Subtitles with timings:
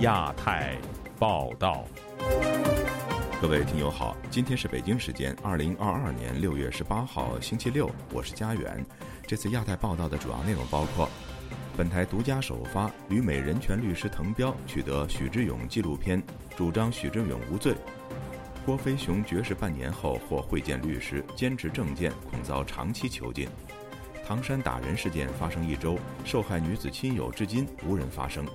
[0.00, 0.78] 亚太
[1.18, 1.84] 报道，
[3.38, 8.82] 各位听友好，今天是北京时间二零二二年六月十八号星期六，我是家远。
[9.26, 11.06] 这次亚太报道的主要内容包括：
[11.76, 16.22] 本台独家首发旅美人权律师滕彪取得许志勇纪录片，
[16.56, 17.74] 主张许志勇无罪；
[18.64, 23.46] 郭飞雄绝食半年后获会见律师，坚持政见恐遭长期囚禁；
[24.26, 28.46] 唐山打人事件发生一周，受害女子亲友至今无人发声。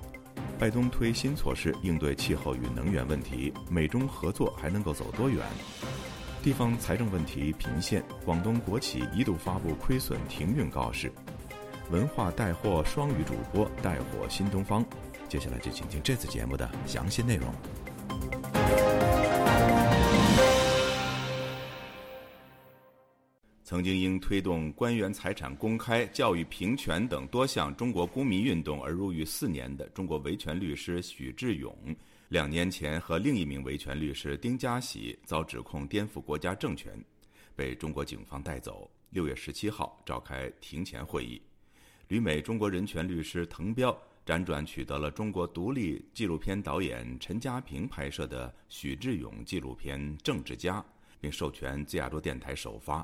[0.57, 5.43] 拜登推新措施应对气候与能源问题，美中合作还能够走多远？
[6.41, 11.11] 地方财政问题频现，广东国企一度发布亏损停运告示。
[11.91, 14.83] 文化带货双语主播带火新东方。
[15.27, 18.94] 接下来就请听这次节目的详细内容。
[23.65, 31.75] 曾经因推动官员财产公开、教育平权等多项中国公民运动而入狱四年的中国维权律师许志勇，
[32.29, 36.93] 两年前和另一名维权律师丁家喜遭指控颠覆国家政权，
[37.55, 38.87] 被中国警方带走。
[39.09, 41.41] 六月十七号召开庭前会议，
[42.07, 50.79] 旅美中国人权律师滕彪辗转取得了中国独立纪录片导演陈家平拍摄的许志勇纪录片《政治家》，
[51.19, 53.03] 并授权自亚洲电台首发。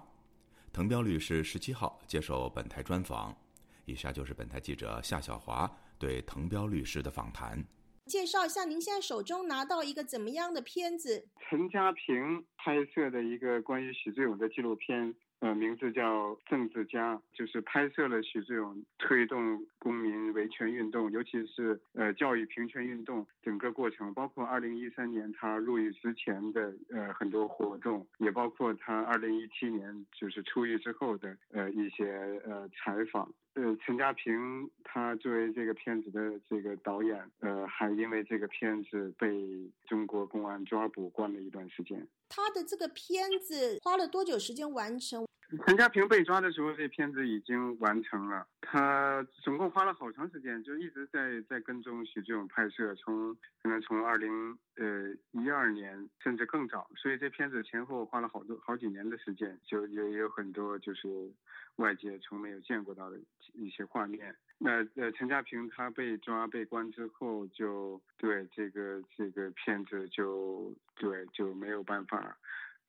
[0.73, 3.35] 滕彪律师十七号接受本台专访，
[3.83, 5.69] 以下就是本台记者夏小华
[5.99, 7.61] 对滕彪律师的访谈。
[8.05, 11.27] 介绍一下，您现在手中拿到一个怎么样的片子？
[11.49, 15.13] 陈家平拍摄的一个关于许志勇的纪录片。
[15.39, 33.31] 呃，名字叫政治家，就是拍摄了许志勇推动公民维权运动，尤其是呃教育平权运动整个过程，包括二零一三年他入狱之前的呃很多活动，也包括他二零一七年就是出狱之后的呃一些呃采访。
[33.53, 42.07] 呃，陈家平他作为这个片子的这个导演，呃，还因为这个片子被中国公安抓捕关了一段时间。
[42.29, 45.27] 他的这个片子花了多久时间完成？
[45.65, 48.47] 陈家平被抓的时候，这片子已经完成了。
[48.61, 61.29] 他总共花了好长时间，就一直在在跟踪许志勇拍摄，从可能从二零呃一二年甚至更早，所以这片子前后花了好多好几年的时间，就也有很多就是
[61.75, 63.19] 外界从没有见过到的
[63.53, 64.33] 一些画面。
[64.57, 72.37] 那呃，陈家平他被抓被关之后，就对这个这个片子就对就没有办法。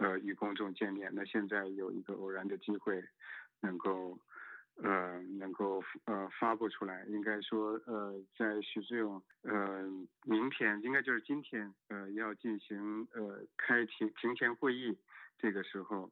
[0.02, 1.12] 呃，与公众见面。
[1.14, 3.00] 那现在有一个偶然的机会，
[3.60, 4.18] 能够，
[4.82, 7.04] 呃，能够呃发布出来。
[7.06, 9.88] 应该说，呃，在许志勇，呃，
[10.24, 14.98] 明天应该就是今天，呃，要进行呃开庭庭前会议，
[15.38, 16.10] 这个时候，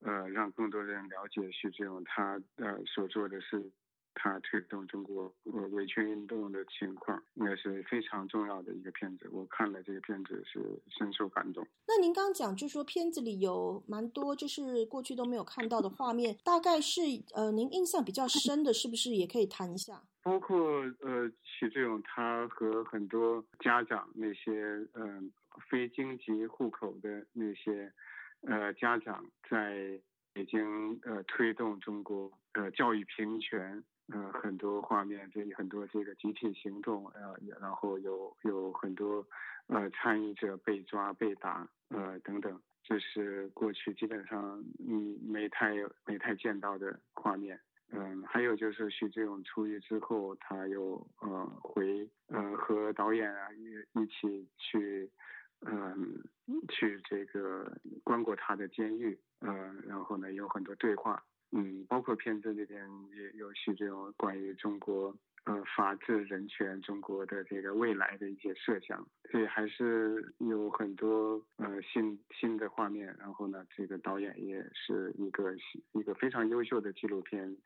[0.00, 3.70] 呃，让更多人了解许志勇他呃所做的事。
[4.14, 9.28] 他推动中国呃维权运动的情况，应该是非常重要的一个片子。
[9.32, 11.66] 我看了这个片子是深受感动。
[11.86, 17.00] 那您刚讲就说片子里有蛮多就是过去都没有看到的画面，大概是
[17.34, 20.02] 呃您印象比较深的，是不是也可以谈一下？
[20.22, 20.58] 包括
[21.00, 25.32] 呃许志勇他和很多家长那些嗯
[25.70, 27.90] 非京籍户口的那些
[28.42, 29.98] 呃家长在
[30.34, 33.82] 北京呃推动中国呃教育平权。
[34.12, 39.24] 呃，很多画面，这里很多这个集体行动，呃，然后有有很多
[39.68, 47.60] 呃参与者被抓、被打，呃等等，这是过去基本上嗯没太没太见到的画面。
[47.92, 55.10] 嗯，还有就是许志勇出狱之后，他又呃回呃和导演啊一一起去
[55.62, 56.22] 嗯
[56.68, 57.70] 去这个
[58.04, 61.22] 关过他的监狱，呃，然后呢有很多对话。
[61.52, 73.14] 嗯，包括片子里边也有许这种关于中国呃法治、人权、中国的这个未来的一些设想，所以还是有很多呃新新的画面。
[73.18, 75.52] 然后呢，这个导演也是一个
[75.92, 77.56] 一个非常优秀的纪录片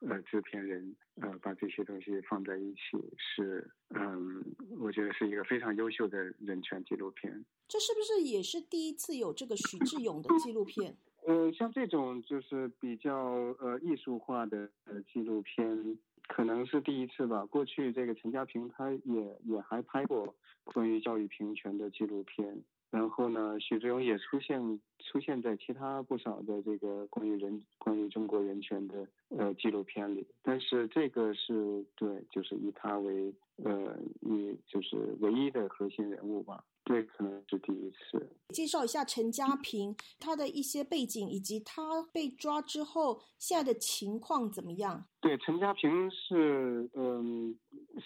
[0.00, 2.80] 呃制片人，呃把这些东西放在一起，
[3.18, 4.44] 是嗯，
[4.78, 7.44] 我觉得是一个非常优秀的人权纪录片。
[7.66, 10.96] 这是不是也是第一次有这个许志勇的纪录片？
[11.26, 13.14] 呃，像这种就是比较
[13.60, 17.46] 呃艺术化的呃纪录片，可能是第一次吧。
[17.46, 20.34] 过去这个陈家平他也也还拍过
[20.64, 33.32] 关于教育平权的纪录片，然后呢，许志勇也出现出现在其他不少的这个关于人关于中国人权的呃纪录片里，但是这个是对，就是以他为
[33.62, 36.64] 呃以就是唯一的核心人物吧。
[36.84, 38.28] 对，可能是第一次。
[38.48, 45.06] 介绍一下陈家平他的一些背景，以及他被抓之后现在的情况怎么样？
[45.20, 47.56] 对，陈家平是嗯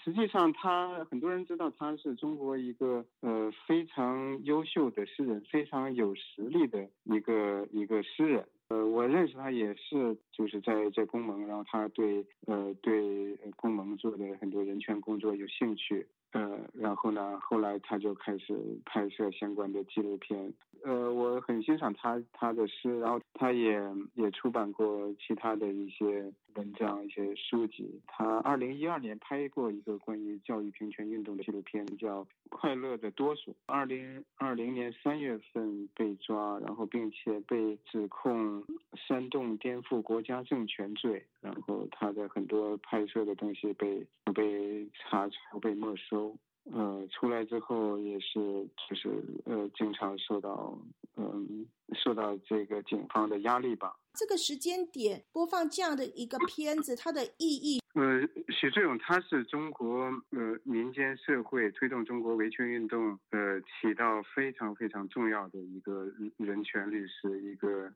[0.05, 8.46] 实际上，他很多人知道他是中国一个呃非常优秀的诗人，非常有实力的一个一个诗人。
[8.69, 16.06] 呃，我认识他也是就是在在工盟，然后他对呃对工盟做的很多人权工作有兴趣。
[16.37, 18.55] 呃，然后呢，后来他就开始
[18.85, 20.53] 拍摄相关的纪录片。
[20.85, 23.81] 呃，我很欣赏他他的诗，然后他也
[24.15, 28.00] 也出版过其他的一些文章、一些书籍。
[28.06, 33.50] 他二零一二年拍过一个关于教育平权运动的纪录片，叫《快乐的多数》。
[33.67, 38.64] 二零二零年三月份被抓，然后并且被指控
[38.97, 46.35] 煽动颠覆国家政权罪，然后他的很多拍摄的东西被被查查被没收。
[46.73, 50.76] 呃，出来之后也是，就是呃，经常受到
[51.17, 51.64] 嗯，
[51.94, 53.94] 受到这个警方的压力吧。
[54.17, 57.81] 这个时间点播放这样的一个片子，它的意义？
[57.95, 67.93] 呃，许志勇他是中国呃民间社会推动中国维权运动呃起到非常非常重要的一个人权律师，一个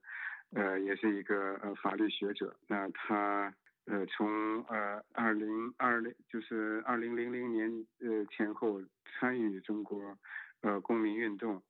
[0.54, 2.54] 呃也是一个呃法律学者。
[2.68, 3.52] 那他。
[3.86, 8.80] 呃，从呃二零二零就是二零零零年呃前后
[9.18, 10.16] 参与中国
[10.60, 11.60] 呃公民运动。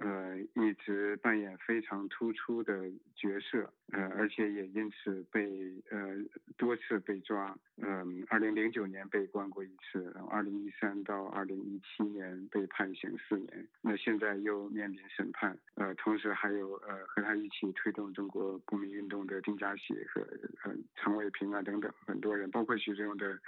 [0.00, 6.16] 呃，一直扮演非常突出的角色，呃，而且也因此被呃
[6.56, 20.20] 多次被抓，嗯，二零零九年被关过一次，然后二零一三到二零一七年被判刑四年，那现在又面临审判，呃，同时还有呃和他一起推动中国公民运动的丁家喜和
[20.64, 23.38] 呃常伟平啊等等很多人，包括徐志勇的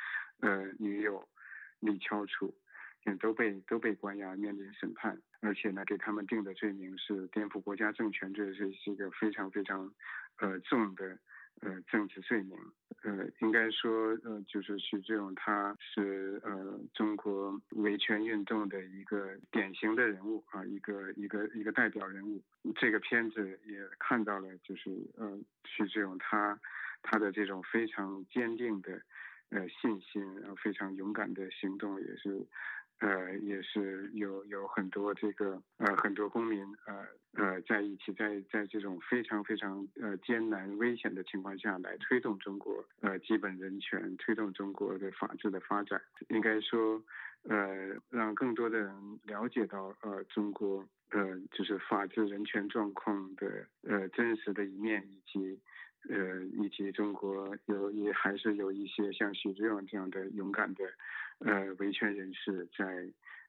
[0.41, 1.29] 呃女友
[1.81, 2.47] 李翘楚
[3.05, 3.15] 也。
[3.17, 9.89] 都被都被关押，面临审判，而且呢，给他们定的罪名是颠覆国家政权罪，是是一个非常非常，
[10.39, 11.17] 呃重的
[11.61, 12.59] 呃政治罪名。
[13.05, 22.43] 呃，应该说，呃，就是徐志勇他是呃中国维权运动的一个典型的人物啊，一个一个一个代表人物。
[22.75, 26.59] 这个片子也看到了，就是呃徐志勇他
[27.03, 29.01] 他的这种非常坚定的
[29.51, 32.45] 呃信心，然后非常勇敢的行动，也是。
[33.01, 46.01] 呃，也是有有很多这个呃很多公民呃呃在一起，在在这种非常非常呃艰难危险的情况下来推动中国呃基本人权，推动中国的法治的发展。
[46.31, 47.01] 应该说，
[47.45, 48.93] 呃，让更多的人
[49.23, 55.61] 了解到呃中国呃就是法治人权状况的呃真实的一面，以及
[56.09, 60.83] 呃以及中国有也还是有一些像许志远这样的勇敢的。
[61.41, 62.85] 呃，维权人士在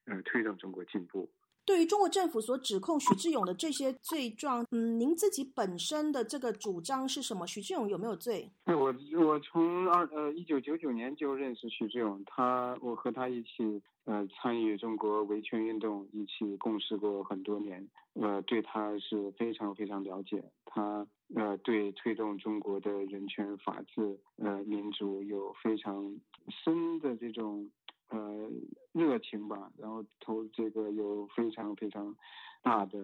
[0.06, 1.30] 呃推动中国进步。
[1.66, 7.46] 对于中国政府所指控许志勇的这些罪状，嗯，您自己本身的这个主张是什么？
[7.46, 8.50] 许志勇有没有罪？
[8.66, 20.44] 我我从二呃一九九九年就认识许志勇，他我和他一起呃参与中国维权运动，一起共事过很多年，呃，对他是非常非常了解。
[20.66, 21.06] 他
[21.36, 26.20] 呃对推动中国的人权、法治、呃民主有非常
[26.50, 27.70] 深的这种。
[28.10, 28.50] 呃，
[28.92, 32.16] 热情吧，然后投这个有非常非常
[32.62, 33.00] 大的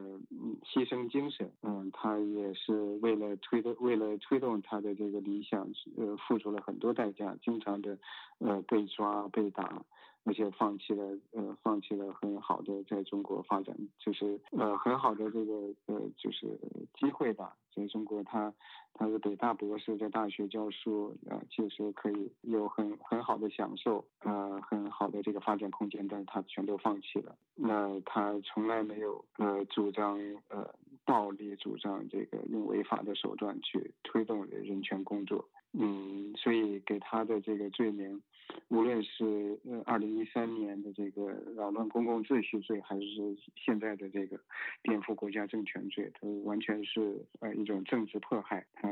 [0.63, 7.97] 牺牲精神，嗯，他也是为了推动为了推动他的这个理想，呃，付出了很多代价，经常的
[8.39, 9.83] 呃被抓被打，
[10.25, 15.53] 而且放弃了呃放弃了很好的在中国发展，就是呃很好的这个
[15.85, 16.59] 呃就是
[16.99, 17.55] 机会吧。
[17.75, 18.53] 在中国，他
[18.93, 27.35] 他是北大博士，在大学教书，啊，其实可以有很很好的享受，呃，很好的这个发展空间，但是他全都放弃了。
[27.53, 30.17] 那他从来没有呃主张
[30.47, 35.45] 呃暴力，主张这个用违法的手段去推动人权工作。
[35.73, 38.21] 嗯，所以给他的这个罪名，
[38.69, 44.39] 无论是呃二零一三年的这个扰乱公共秩序罪，还是现在的这个
[44.81, 48.65] 颠覆国家政权罪，都完全是呃一种政治迫害。
[48.73, 48.89] 他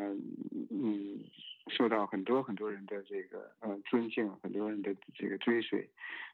[0.69, 1.19] 嗯
[1.69, 5.89] 受到很多很多人的这个呃尊敬，很多人的这个追随。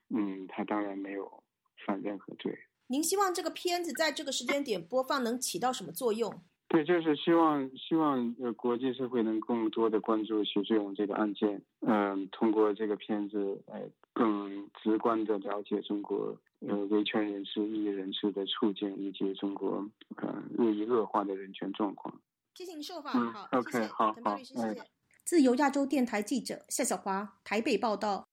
[0.09, 1.43] 嗯，他当然没有
[1.85, 2.57] 犯任何罪。
[2.87, 6.41] 您希望这个片子在这个时间点播放能起到什么作用？
[6.69, 13.81] 对，就是希望希望呃国际社会能更多的关注徐志勇这个案件，嗯，通过这个片子来
[14.13, 19.83] 更直观的了解中国呃维权人士、异议人士的处境，以及中国
[20.17, 22.13] 呃日益恶化的人权状况。
[22.53, 24.83] 谢谢你受访，好，OK，好，好，谢谢。
[25.23, 28.23] 自由亚洲电台记者夏小华台北报道。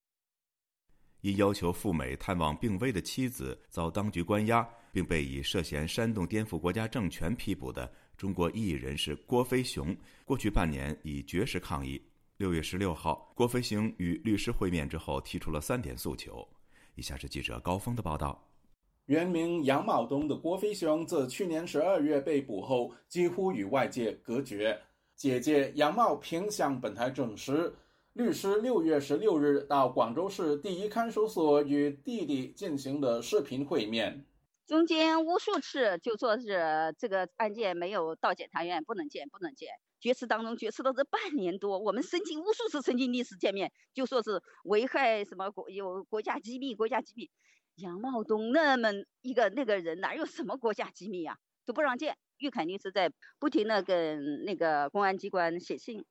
[1.23, 7.91] 因要求赴美探望病危的妻子，遭当局关押，并被以涉嫌煽动颠覆国家政权批捕的。
[8.17, 9.95] 中国异议人士郭飞雄
[10.25, 12.01] 过去半年以绝食抗议，
[12.39, 16.47] 六月十六号，郭飞雄与律师会面之后，提出了三点诉求。
[16.95, 18.43] 以下是记者高峰的报道。
[19.05, 24.77] 原名杨茂东的郭飞雄，自去年十二月被捕后，几乎与外界隔绝。
[25.15, 27.73] 姐姐杨茂平向本台证实，
[28.15, 34.25] 律师六月十六日到广州市第一看守所与弟弟进行的视频会面。
[34.67, 39.71] 中间无数次就说是这个案件没有到检察院，不能见，不能见。
[40.01, 47.31] 决词当中决词了这半年多，我们申请无数次申请律师见面，就说是危害什么国有国家机密，国家机密。
[47.77, 51.37] 杨茂东那么一个那个人，哪有什么国家机密啊？
[51.65, 52.17] 都不让见。
[52.39, 56.05] 玉凯律师在不停的跟那个公安机关写信，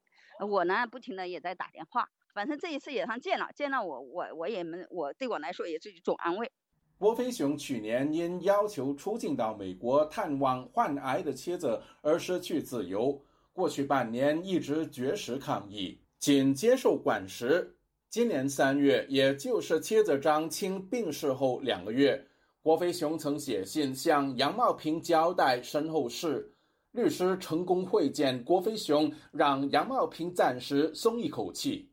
[0.47, 2.07] 我呢不停的也在打电话。
[2.33, 6.51] 反正这一次也算见了，见了我我我也没我对我来说也是一种安慰。
[6.97, 13.21] 郭飞雄去年因要求出境到美国探望患癌的妻子而失去自由，
[13.51, 17.75] 过去半年一直绝食抗议，仅接受管食。
[18.09, 22.25] 今年三月，也就是妻子张青病逝后两个月，
[22.61, 26.49] 郭飞雄曾写信向杨茂平交代身后事，
[26.91, 31.89] 律师成功会见郭飞雄，让杨茂平暂时松一口气。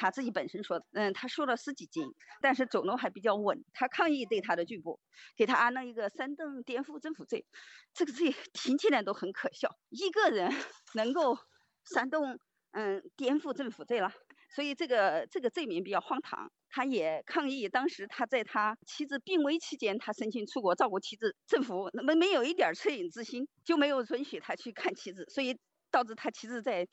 [0.00, 3.62] 他自己本身说，嗯，他瘦了十几斤，但是走路还比较稳。
[3.74, 4.98] 他抗议对他的拘捕，
[5.36, 7.44] 给他安了一个煽动颠覆政府罪，
[7.92, 9.76] 这个罪听起来都很可笑。
[9.90, 10.50] 一个人
[10.94, 11.36] 能够
[11.84, 12.38] 煽动，
[12.70, 14.10] 嗯，颠覆政府罪了，
[14.54, 16.50] 所以这个这个罪名比较荒唐。
[16.70, 25.58] 他也抗议，当时他在他妻子病危期间，他申请出国照顾妻子，政府那么没有一点恻隐之心，就没有允许他去看妻子，所以
[25.90, 26.88] 导致他妻子在。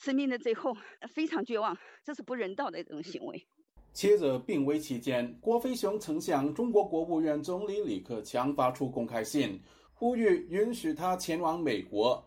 [0.00, 0.74] 生命的最后
[1.12, 3.46] 非常绝望，这是不人道的一种行为。
[3.92, 9.60] 妻子病危期间，郭飞雄曾向中国国务院总理李克强发出公开信，
[9.92, 12.26] 呼吁允许他前往美国。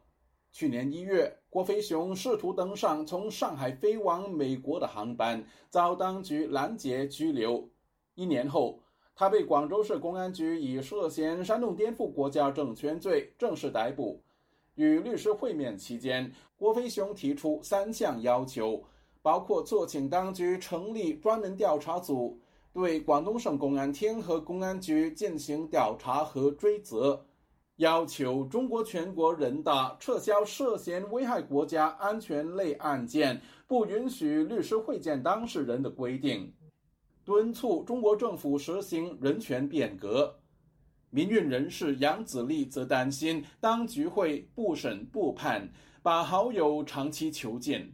[0.51, 7.67] 去年一月，郭飞雄试图登上从上海飞往美国的航班，遭当局拦截拘留。
[8.13, 8.83] 一年后，
[9.15, 14.23] 他被广州市公安局以涉嫌煽动颠覆国家政权罪正式逮捕。
[14.75, 18.83] 与律师会面期间，郭飞雄提出三项要求，
[19.21, 22.39] 包括促请当局成立专门调查组，
[22.73, 27.19] 对广东省公安厅和公安局进行调查和追责；
[27.75, 36.51] 要求中国全国人大撤销涉嫌危害国家安全类案件不允许律师会见当事人的规定；
[37.23, 40.39] 敦促中国政府实行人权变革。
[41.13, 45.69] 民运人士杨子立则担心，当局会不审不判，
[46.01, 47.93] 把好友长期囚禁。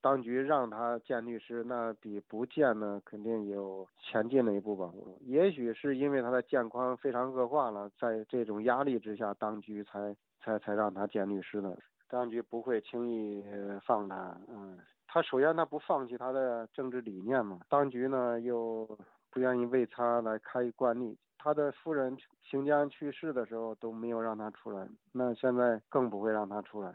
[0.00, 4.88] 当局让他见律师，那比不见呢，肯定有前进了一步吧。
[5.26, 11.76] 也许是因为他的健康非常恶化了，在这种压力之下，当局才才才让他见律师的。
[12.08, 13.44] 当局不会轻易
[13.84, 17.58] 放他，嗯，他首先他不放弃他的政治理念嘛。
[17.68, 18.86] 当局呢又
[19.28, 21.18] 不愿意为他来开惯例。
[21.42, 26.92] 他的夫人新疆去世的时候都没有让他出来，那现在更不会让他出来。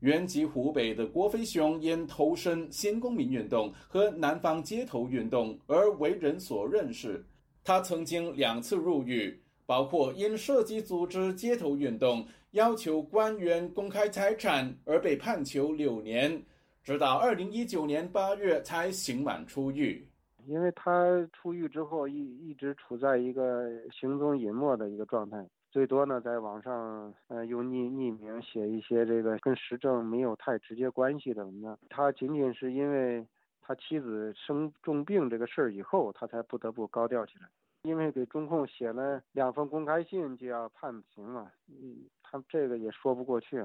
[0.00, 7.24] 原籍湖北的郭飞雄因投身新公民运动和南方街头运动而为人所认识。
[7.62, 16.42] 他曾经两次入狱，包括因涉及组织街头运动、要求官员公开财产而被判囚六年，
[16.82, 20.06] 直到二零一九年八月才刑满出狱。
[20.46, 31.78] 因为他出狱之后一一直处在一个行踪隐没的一个状态，最多呢在网上呃用匿匿名写一些这个跟时政没有太直接关系的文章。
[31.88, 33.26] 他仅仅是因为
[33.60, 37.48] 他妻子生重病这个事儿以后，他才不得不高调起来。
[37.82, 43.62] 因为给中控写了两封公开信就要判刑了，嗯，他这个也说不过去。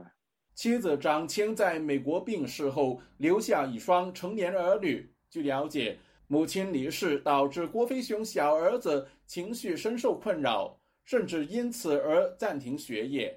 [0.53, 5.09] 妻子张青在美国病逝后留下一双成年儿女。
[5.29, 5.97] 据了解。
[6.31, 13.35] 母亲离世导致郭飞雄小儿子情绪深受困扰，甚至因此而暂停学业。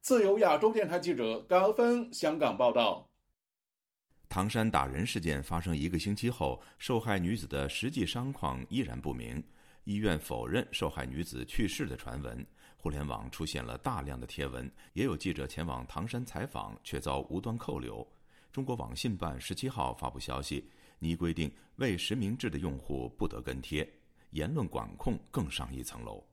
[0.00, 3.06] 自由亚洲电台记者高峰香港报道：
[4.30, 9.44] 唐山打人事件发生一个星期后，受害女子的实际伤况依然不明，
[9.84, 12.44] 医院否认受害女子去世的传闻。
[12.78, 18.04] 互联网出现了大量的贴文，也有记者前往唐山采访，却遭无端扣留。
[18.50, 20.66] 中国网信办十七号发布消息。
[21.02, 23.92] 拟规定未实名制的用户不得跟帖，
[24.30, 26.24] 言论管控更上一层楼。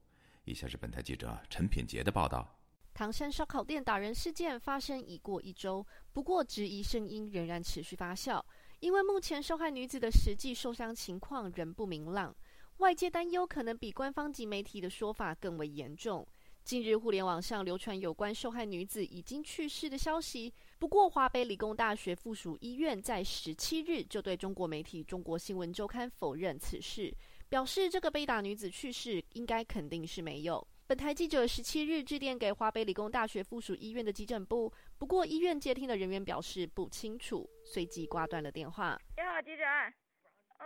[0.44, 2.48] 以下是本台记者陈品杰的报道：
[2.94, 5.84] 唐山烧烤店打人事件发生已过一周，
[6.14, 8.40] 不过质疑声音仍然持续发酵，
[8.80, 12.36] 因为目前受害女子的实际受伤情况仍不明朗，
[12.78, 16.24] 外界担忧可能比官方及媒体的说法更为严重。
[16.64, 27.14] 近日，互联网上流传有关受害女子已经去世的消息，不过，华北理工大学附属医院在十七日就对中国媒体《中国新闻周刊》否认此事，
[27.50, 30.66] 表示这个被打女子去世应该肯定是没有。
[30.88, 38.98] 本台记者十七日致电给华北理工大学附属医院的急诊部，不过医院接听的人员表示不清楚，随即挂断了电话。
[39.18, 39.94] 你好，急诊，啊，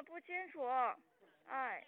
[0.05, 0.61] 不清楚，
[1.45, 1.83] 哎。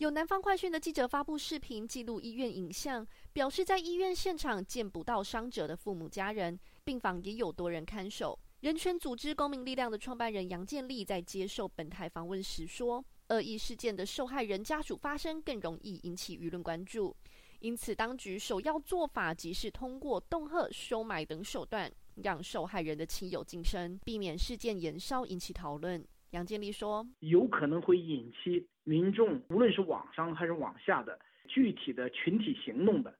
[0.00, 8.38] 有南方快讯的记者发布视频记录医院影像，表示在医院现场见不到伤者的父母家人，病房也有多人看守。
[8.60, 17.14] 人权组织公民力量的创办人杨建立在接受本台访问时说：“恶意事件的受害人家属发声更容易引起舆论关注，
[17.58, 31.16] 因此当局首要做法即是通过恫吓、收买等手段，让受害人的亲友晋升，避免事件延烧引起讨论。”杨建立说：“有可能会引起民众，无论是网上还是网下的
[31.46, 33.16] 具体的群体行动的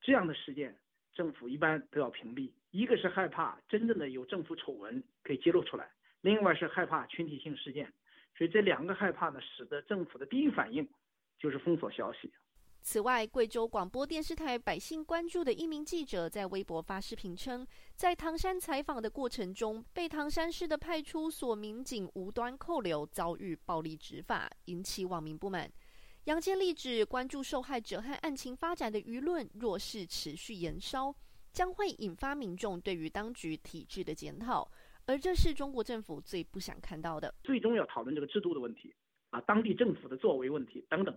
[0.00, 0.76] 这样的事件，
[1.14, 2.50] 政府一般都要屏蔽。
[2.72, 5.88] 一个是害怕真正的有政府丑闻可以揭露出来，
[6.22, 7.92] 另外是害怕群体性事件。
[8.36, 10.88] 所以这两个害怕呢，使得政府的第一反应
[11.38, 12.28] 就是封锁消息。”
[12.82, 25.70] 此外，贵州广播电视台百姓关注的一名记者在微博发视频称，在唐山采访的过程中，被唐山市的派出所民警无端扣留，遭遇暴力执法，引起网民不满。
[26.24, 31.14] 杨建立指，关注受害者和案情发展的舆论若是持续延烧，
[31.52, 34.68] 将会引发民众对于当局体制的检讨，
[35.06, 37.32] 而这是中国政府最不想看到的。
[37.44, 38.92] 最终要讨论这个制度的问题，
[39.30, 41.16] 啊，当地政府的作为问题等等。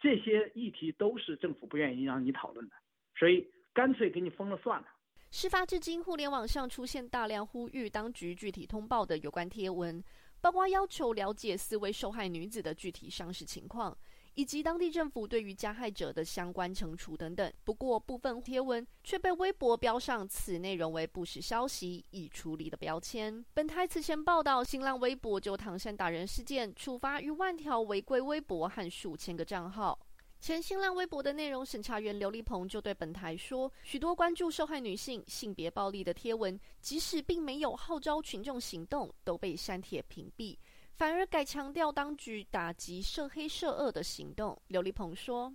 [0.00, 2.74] 这些议题都是政府不愿意让你讨论的，
[3.18, 4.88] 所以干脆给你封了算了。
[5.30, 10.02] 事发至今，互联网上出现大量呼吁当局具体通报的有关贴文，
[10.40, 13.96] 包括要求了解四位受害女子的具体伤势情况。
[14.40, 17.52] 以及当地政府对于加害者的相关惩处等等。
[17.62, 23.44] 不过，部分贴文却被微博标上此内容为不实消息已处理的标签。
[23.52, 29.98] 本台此前报道，新浪微博就唐山打人事件处罚逾万条违规微博和数千个账号。
[30.40, 40.56] 前新浪微博的内容审查员刘立鹏就对本台说：“许多关注受害女性性别暴力的贴文，即使并没有号召群众行动，都被删帖屏蔽。”
[41.00, 44.60] 反而改强调当局打击涉黑涉恶的行动。
[44.66, 45.50] 刘立鹏说：“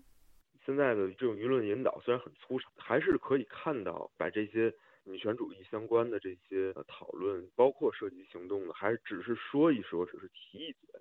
[0.66, 11.00] 现在的这种舆论引导虽然很粗糙，还是可以看到把这些女权主义相关的这些讨论，包括涉及行动的，还只是说一说，只是提一嘴，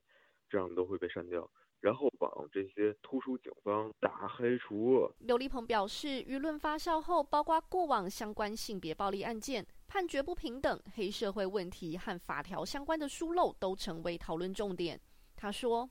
[0.50, 1.50] 这样都会被删掉。
[1.80, 9.66] 然后往这些突出警方打黑除恶。”刘立鹏表示，舆论发酵后，包括过往相关性别暴力案件。
[9.86, 15.00] 判决不平等、黑社会问题和法条相关的疏漏都成为讨论重点。
[15.36, 15.88] 他说：“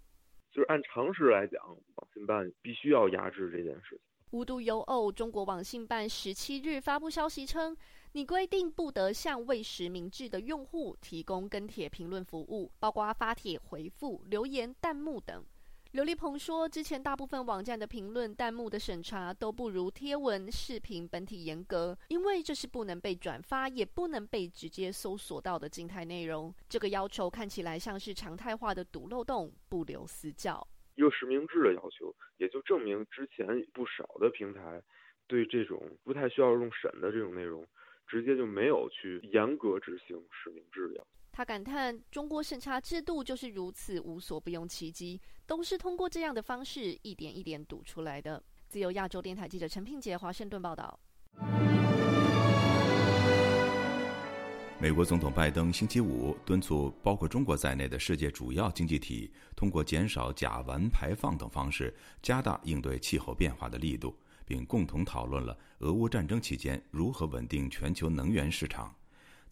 [0.51, 3.99] 就是按常识来讲，网信办必须要压制这件事情。”
[4.31, 7.77] 无独有偶，中国网信办十七日发布消息称，
[8.13, 15.45] 拟规定不得向未实名制的用户提供跟帖评论服务，包括发帖回复、留言、弹幕等。
[15.93, 26.51] 刘立鹏说，之前大部分网站的评论弹幕的审查都不如贴文、视频本体严格，因为这是不能被转发，也不能被直接搜索到的静态内容。
[26.67, 30.67] 这个要求看起来像是常态化的堵漏洞，不留死角。
[30.95, 34.81] 一个实名制的要求，也就证明之前不少的平台
[35.27, 37.63] 对这种不太需要用审的这种内容，
[38.07, 41.05] 直接就没有去严格执行实名制的。
[41.35, 50.99] 他感叹：“中国审查制度就是如此无所不用其极，都是通过这样的方式一点一点堵出来的。”自由亚洲电台记者陈品杰华盛顿报道。
[54.79, 61.91] 美国总统拜登星期五敦促包括中国在内的世界主要经济体，通过减少甲烷排放等方式，
[62.21, 64.15] 加大应对气候变化的力度，
[64.45, 68.93] 并共同讨论了俄乌战争期间如何稳定全球能源市场。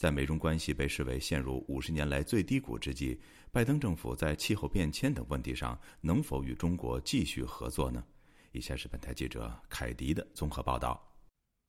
[0.02, 3.20] 在美中关系被视为陷入五十年来最低谷之际，
[3.52, 8.04] 拜登政府在气候变迁等问题上能否与中国继续合作呢？
[8.52, 11.00] 以下是本台记者凯迪的综合报道。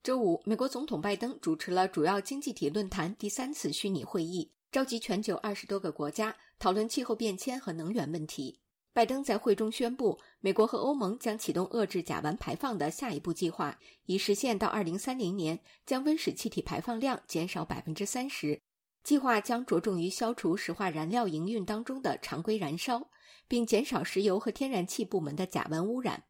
[0.02, 8.60] 周五，美国总统拜登主持了主要经济体论坛第三次虚拟会议，召集全球二十多个国家讨论气候变迁和能源问题。
[8.94, 18.60] 拜登在会中宣布，美国和欧盟将启动遏制甲烷排放的下一步计划，以实现到二零三零年将温室气体排放量减少百分之三十。
[19.02, 23.10] 计划将着重于消除石化燃料营运当中的常规燃烧，
[23.48, 26.24] 并减少石油和天然气部门的甲烷污染。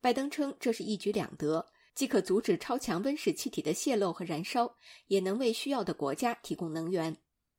[0.00, 4.76] 拜登称，这是一举两得，既可阻止超强温室气体的泄漏和燃烧，
[5.08, 7.16] 也能为需要的国家提供能源。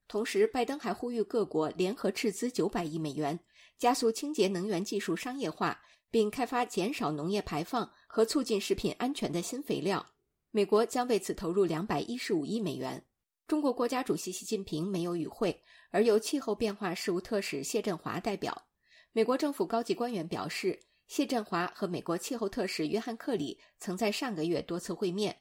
[0.07, 3.39] 同时，拜登还呼吁各国联合斥资九百亿美元。
[3.77, 10.05] 加速清洁能源技术商业化，并开发减少农业排放和促进食品安全的新肥料。
[10.51, 13.05] 美国将为此投入两百一十五亿美元。
[13.47, 18.65] 中国国家主席习近平没有与会，而由气候变化事务特使谢振华代表。
[19.11, 25.37] 美国政府高级官员表示，谢振华和美国气候特使约翰克里曾在上个月多次会面。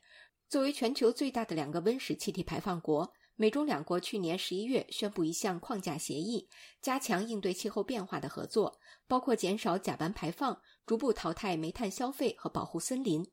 [0.49, 6.49] 作为全球最大的两个温室气体排放国，美中两国去年十一月宣布一项框架协议，
[6.81, 13.27] 加强应对气候变化的合作，包括减少甲烷排放、逐步淘汰煤炭消费和保护森林。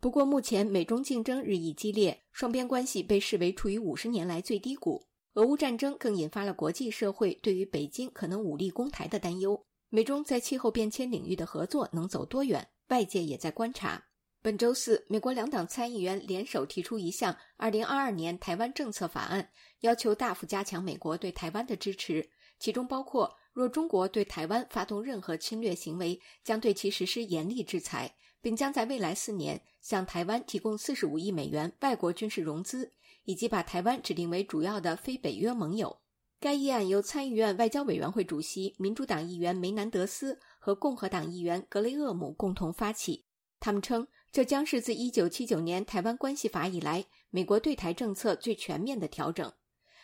[0.00, 5.06] 不过，目前美中竞争日益激烈，双边关系被视为处于五十年来最低谷。
[5.34, 9.66] 俄乌战争更引发了国际社会对于北京可能武力攻台的担忧。
[9.88, 12.70] 美中在气候变迁领域的合作能走多远？
[12.88, 14.06] 外界也在观察。
[14.44, 19.48] 本周四，美国两党参议员联手提出一项2022年台湾政策法案，
[19.80, 22.28] 要求大幅加强美国对台湾的支持，
[22.58, 32.92] 其中包括若中国对台湾发动任何侵略行为，将对其实施严厉制裁，并将在未来四年向台湾提供45亿美元外国军事融资，
[33.24, 36.00] 以及把台湾指定为主要的非北约盟友。
[36.38, 43.24] 该议案由参议院外交委员会主席民主党议员梅南德斯和共和党议员格雷厄姆共同发起，
[43.58, 44.06] 他们称。
[44.34, 49.52] 这将是自1979年《台湾关系法》以来，美国对台政策最全面的调整。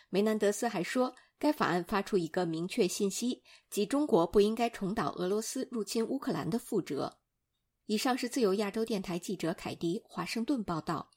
[0.09, 7.19] 梅南德斯还说，该法案发出一个明确信息，即中国不应该重蹈俄罗斯入侵乌克兰的覆辙。
[7.87, 11.09] 以上是自由亚洲电台记者凯迪华盛顿报道。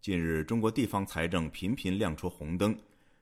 [0.00, 2.74] 近日，中国地方财政频频亮出红灯。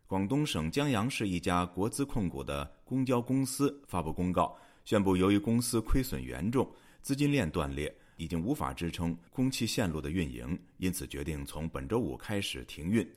[0.06, 6.72] 广东省江阳市一家国资控股的公交公司发布公告，宣布由于公司亏损严重，
[7.02, 7.92] 资金链断裂。
[8.18, 13.08] 已经无法支撑空气线路的运营，因此决定从本周五开始停运。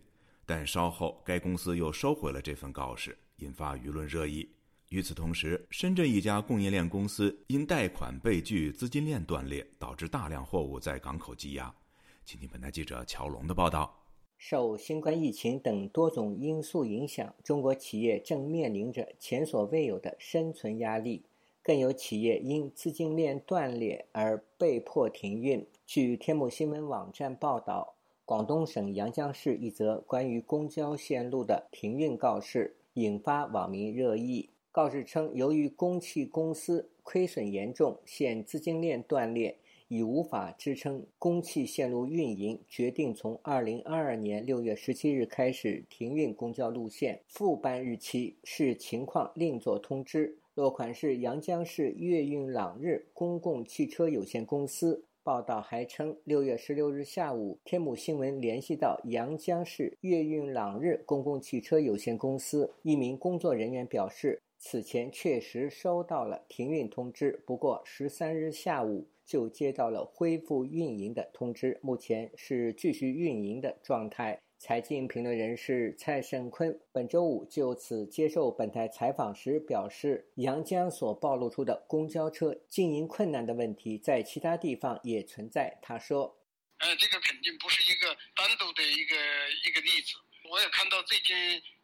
[0.46, 4.48] 但稍后，该公司又收回了这份告示，引发舆论热议。
[4.90, 11.74] 与此同时，深圳一家供应链公司因贷款被拒，资金链断裂，导致大量货物在港口积压。
[12.26, 13.98] 请听本台记者乔龙的报道。
[14.38, 21.24] 受新冠疫情等多种因素影响，中国企业正面临着前所未有的生存压力。
[21.64, 25.66] 更有企业因资金链断裂而被迫停运。
[25.86, 27.96] 据天目新闻网站报道，
[28.26, 34.50] 广东省阳江市一则关于公交线路的停运告示引发网民热议。
[34.72, 39.58] 告示称，由于公汽公司亏损严重，现资金链断裂，
[39.90, 47.22] 已无法支撑公汽线路运营，决定从二零二二年六月十七日开始停运公交路线。
[47.28, 50.38] 复班日期视情况另作通知。
[50.54, 55.06] 落款是阳江市粤运朗日公共汽车有限公司。
[55.24, 74.38] 报道还称，六月十六日下午，天目新闻联系到阳江市粤运朗日公共汽车有限公司一名工作人员表示，此前确实收到了停运通知，不过十三日下午就接到了恢复运营的通知，目前是继续运营的状态。
[74.62, 85.80] 财经评论人士蔡胜坤本周五就此接受本台采访时表示，阳江所暴露出的公交车经营困难的问题，在其他地方也存在。
[85.82, 86.38] 他说
[86.78, 89.16] ：“呃，这个肯定不是一个单独的一个
[89.66, 90.14] 一个例子。
[90.52, 91.36] 我也看到最近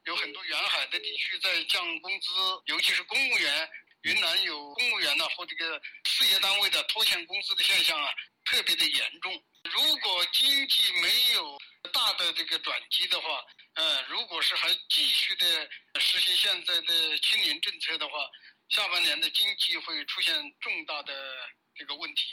[0.06, 2.28] 有很多沿海的地区在降工资，
[2.68, 3.68] 尤其是公务员，
[4.04, 8.08] 云南有公务员呢或这个事业单位的拖欠工资的现象啊，
[8.46, 9.34] 特别的严重。
[9.64, 13.44] 如果经济没有，大的这个转机的话，
[13.76, 15.46] 呃，如果是还继续的
[16.00, 18.14] 实行现在的清零政策的话，
[18.70, 21.14] 下半年的经济会出现重大的
[21.76, 22.24] 这个问题。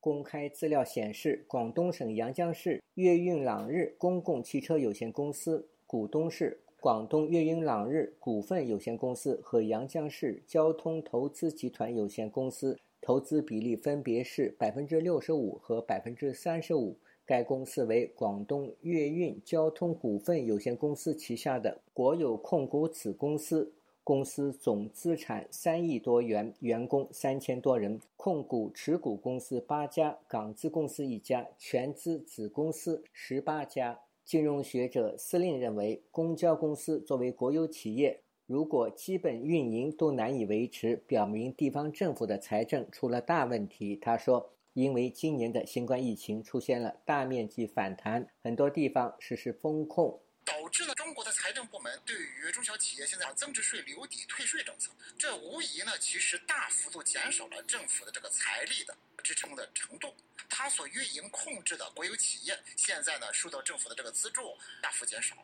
[0.00, 17.00] 公开资料显示，广东省阳江市粤运朗日公共汽车有限公司股东是广东粤运朗日股份有限公司和阳江市交通投资集团有限公司，投资比例分别是百分之六十五和百分之三十五。
[17.26, 23.72] 该公司为广东粤运交通股份有限公司旗下的国有控股子公司。
[24.06, 33.98] 公司总资产三亿多元，员工三千多人，控股持股公司八家，港资公司一家，全资子公司十八家。
[34.22, 43.96] 金融学者司令认为，公交公司作为国有企业，如果基本运营都难以维持，表明地方政府的财政出了大问题。
[43.96, 44.50] 他说。
[44.74, 60.08] 因为今年的新冠疫情出现了大面积反弹，很多地方实施风控，导致了中国的财政部门对于中小企业现在增值税留抵退税政策，这无疑呢，其实大幅度减少了政府的这个财力的支撑的程度。
[60.50, 64.42] 它所运营控制的国有企业现在呢，受到政府的这个资助
[64.82, 65.36] 大幅减少。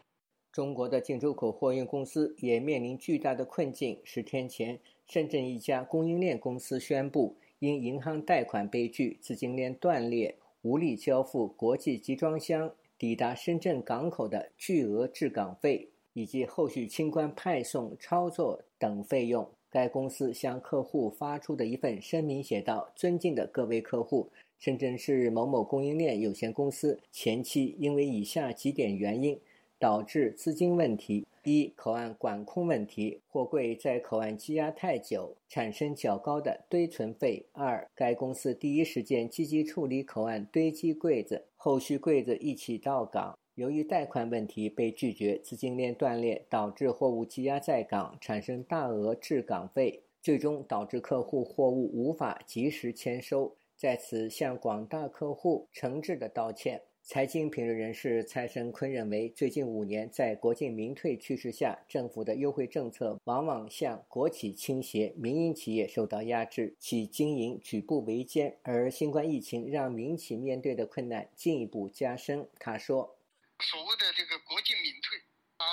[0.52, 4.00] 中国的进出口货运公司也面临巨大的困境。
[4.04, 7.38] 十天前，深圳一家供应链公司宣布。
[7.60, 19.48] 因银行贷款被拒，资金链断裂，无力交付国际集装箱抵达深圳港口的巨额滞港费，以及后续清关、派送、操作等费用。
[19.70, 29.38] 该公司向客户发出的一份声明写道：“尊敬的各位客户，深圳市某某供应链有限公司前期因为以下几点原因。”
[29.78, 53.57] 导致资金问题：一、口岸管控问题，货柜在口岸积压太久，产生较高的堆存费；二、该公司第一时间积极处理口岸堆积柜子，后续柜子一起到港，由于贷款问题被拒绝，资金链断裂，导致货物积压在港，产生大额滞港费，最终导致客户货物无法及时签收。
[53.74, 56.83] 在此向广大客户诚挚的道歉。
[57.10, 68.56] 财经评论人士蔡胜坤认为，最近五年在国进民退趋势下，政府的优惠政策往往向国企倾斜，民营企业受到压制，其经营举步维艰。
[68.62, 72.48] 而新冠疫情让民企面对的困难进一步加深。
[72.60, 73.18] 他说
[73.58, 75.18] ：“所谓的这个国进民退
[75.56, 75.66] 啊，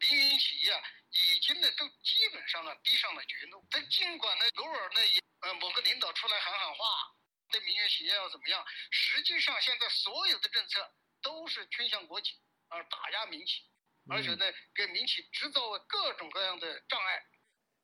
[0.00, 0.72] 民营企业
[1.14, 3.62] 已经呢都基本上呢逼上了绝路。
[3.70, 7.14] 但尽管呢偶尔呢也呃某个领导出来喊喊话。”
[7.50, 8.64] 对民营企业要怎么样？
[8.90, 10.80] 实际上，现在所有的政策
[11.22, 13.62] 都是倾向国企，而打压民企，
[14.08, 17.22] 而且呢，给民企制造各种各样的障碍。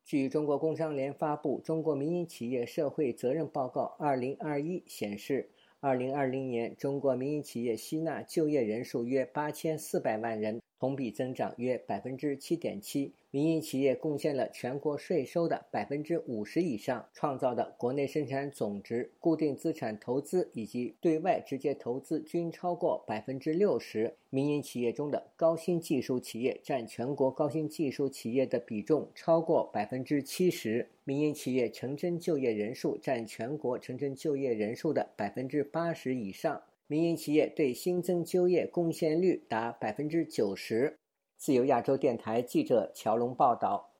[0.05, 13.13] 据中国工商联发布《中国民营企业社会责任报告（二零二一）》显示，二零二零年中国民营企业吸纳就业人数约八千四百万人，同比增长约百分之七点七。
[13.29, 24.15] 民营企业贡献了全国税收的百分之五十以上，创造的国内生产总值、固定资产投资以及对外直接投资均超过百分之六十。
[24.29, 30.87] 民营企业中的高新技术企业占全国高新技术企业的比重超过百分之七十。
[31.03, 36.61] 民营企业城镇就业人数占全国城镇就业人数的百分之八十以上。
[36.89, 40.97] 民营企业对新增就业贡献率达百分之九十。
[41.35, 43.91] 自由亚洲电台记者乔龙报道：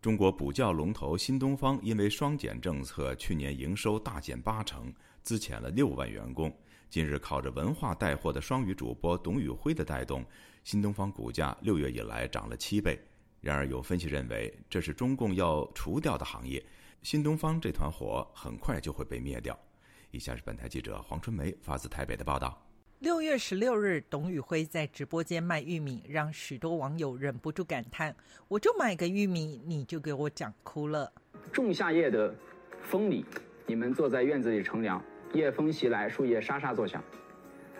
[0.00, 6.52] 中国补教龙头新东方因为双减政策，去年营收大减八成，资遣了六万员工。
[6.90, 10.24] 近日，靠着文化带货的双语主播董宇辉的带动，
[10.64, 12.98] 新东方股价六月以来涨了七倍。
[13.40, 16.60] 然而，有分析认为，这是中共要除掉的行业，
[17.02, 19.56] 新东方这团火很快就会被灭掉。
[20.14, 22.56] 以下是本台记者黄春梅发自台北的报道。
[23.00, 28.14] 六月十六日，董宇辉在直播间卖玉米，让许多网友忍不住感叹
[28.46, 31.12] ：“我就买个玉米，你就给我讲哭了。”
[31.50, 32.32] 仲夏夜的
[32.80, 33.26] 风里，
[33.66, 37.02] 你们坐在院子里乘凉，夜风袭来，树叶沙沙作响，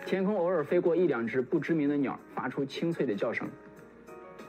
[0.05, 3.49] 天空偶尔飞过一两只不知名的鸟，发出清脆的叫声。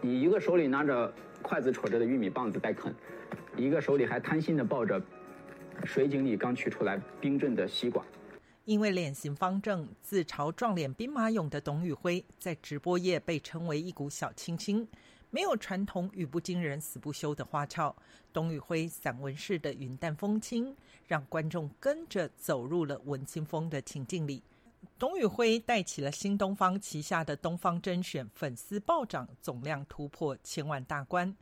[0.00, 2.92] 你一个手里拿着筷子戳着的玉米棒子在啃，
[3.56, 5.00] 一个手里还贪心的抱着
[5.84, 8.04] 水井里刚取出来冰镇的西瓜。
[8.64, 14.88] 因为脸型方正、自嘲撞脸兵马俑的董宇辉，在直播业被称为一股小清新，
[15.30, 17.94] 没有传统语不惊人死不休的花俏。
[18.32, 20.74] 董宇辉散文式的云淡风轻，
[21.06, 24.42] 让观众跟着走入了文青风的情境里。
[24.98, 31.34] 董宇辉带起了新东方旗下的东方甄选粉丝暴涨，总量突破千万大关。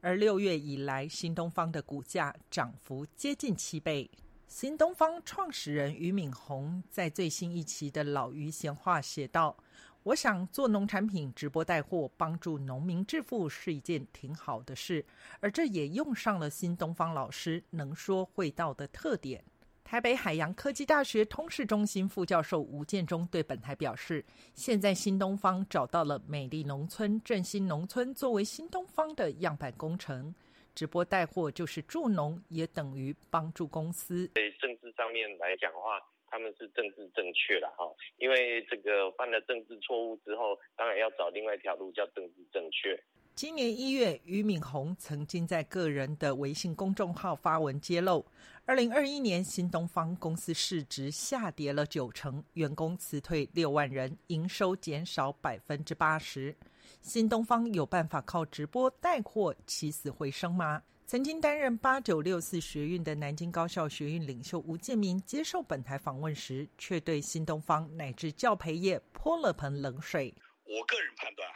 [0.00, 4.10] 而六月以来，新东方的股价涨幅接近七倍。
[4.46, 9.56] 新东方创始人俞敏洪在最新一期的《老俞闲话》写道
[10.04, 15.04] ：“我想做农产品直播带货，帮助农民致富是一件挺好的事，
[15.40, 19.44] 而这也用上了新东方老师能说会道的特点。”
[19.86, 30.34] 台北海洋科技大学通识中心副教授吴建中对本台表示：“现在新东方找到了美丽农村、振兴农村作为新东方的样板工程。”
[30.74, 34.26] 直播带货就是助农，也等于帮助公司。
[34.34, 37.86] 在政治上面来讲的话，他们是政治正确的哈，
[38.18, 43.00] 因为这个犯了政治错误之后，当然要找另外一条路叫政治正确。
[43.36, 48.24] 今年一月，俞敏洪曾经在个人的微信公众号发文揭露，
[48.64, 56.56] 二零二一年新东方公司市值下跌了九成，员工辞退六万人，营收减少百分之八十。
[57.02, 60.82] 新东方有办法靠直播带货起死回生吗？
[61.04, 70.34] 曾经担任八九六四学运的南京高校学运领袖吴建民接受本台访问时，却对新东方乃至教培业泼了盆冷水。
[70.64, 71.46] 我个人判断，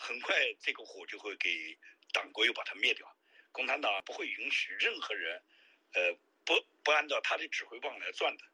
[0.00, 1.78] 很快这个火就会给
[2.10, 3.06] 党国又把它灭掉。
[3.52, 5.42] 共产党不会允许任何人，
[5.92, 6.12] 呃，
[6.44, 8.44] 不不按照他的指挥棒来转的。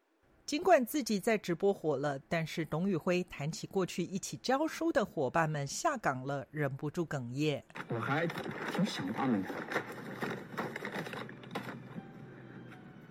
[0.45, 7.63] 尽管自己在直播火了，但是董宇辉谈起过去一起教书的伙伴们下岗了，忍不住哽咽。
[7.87, 9.53] 我还挺想他们的，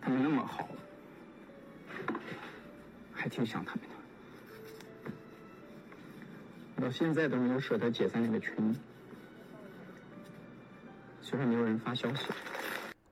[0.02, 0.68] 他们那么好，
[3.14, 3.95] 还挺想他们的。
[6.80, 8.76] 到现在都没有舍得解散那个群，
[11.22, 12.26] 虽然没有人发消息。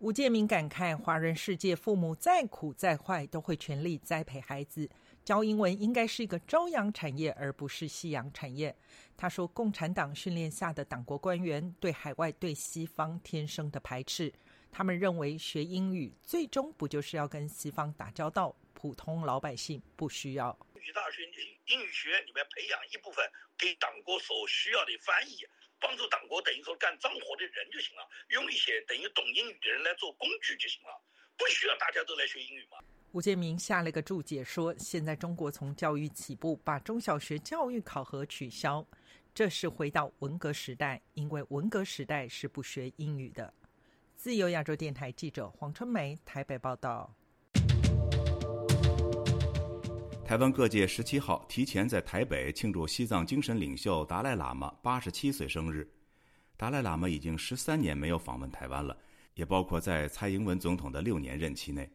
[0.00, 4.88] 吴建明感慨：华人世界父母再苦再坏，都会全力栽培孩子。
[5.24, 8.76] 教英文应该是一个朝阳产业，而不是夕阳产业。
[9.16, 14.30] 他说，共产党训练下的党国官员对海外、对西方天生的排斥。
[14.70, 18.54] 他们认为学英语最终不就是要跟西方打交道？
[18.74, 20.54] 普通老百姓不需要。
[20.92, 21.22] 大学、
[21.66, 23.24] 英语学院里面培养一部分
[23.56, 25.46] 给党国所需要的翻译。
[25.80, 31.02] 帮助党国等于说干脏活的人就行了，用一些等于懂英语的人来做工具就行了，
[31.36, 32.78] 不需要大家都来学英语嘛。
[33.12, 38.86] 吴建明下了个注解说，现在中国从教育起步，把中小学教育考核取消，
[39.34, 43.52] 这是回到文革时代，因为文革时代是不学英语的。
[44.16, 47.14] 自由亚洲电台记者黄春梅台北报道。
[50.26, 55.86] 台湾各界十七号提前在台北庆祝西藏精神领袖达赖喇嘛八十七岁生日。
[56.56, 58.96] 达赖喇嘛已经十三年没有访问台湾了，
[59.34, 61.88] 也包括在蔡英文总统的六年任期内。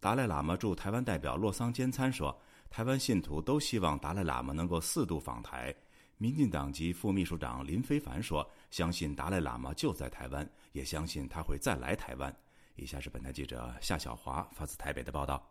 [0.00, 2.36] 达赖喇嘛驻台湾代表洛桑坚参说
[2.68, 5.72] ：“台湾信徒都希望达赖喇嘛能够四度访台。”
[6.18, 12.34] 民进党籍副秘书长林非凡说：“相信达赖喇嘛就在台湾，也相信他会再来台湾。”
[12.74, 15.48] 以下是本台记者夏小华发自台北的报道。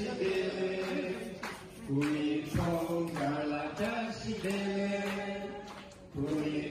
[0.00, 1.38] 시대에
[1.88, 5.50] 우리 총잘 나자시대에
[6.14, 6.69] 우리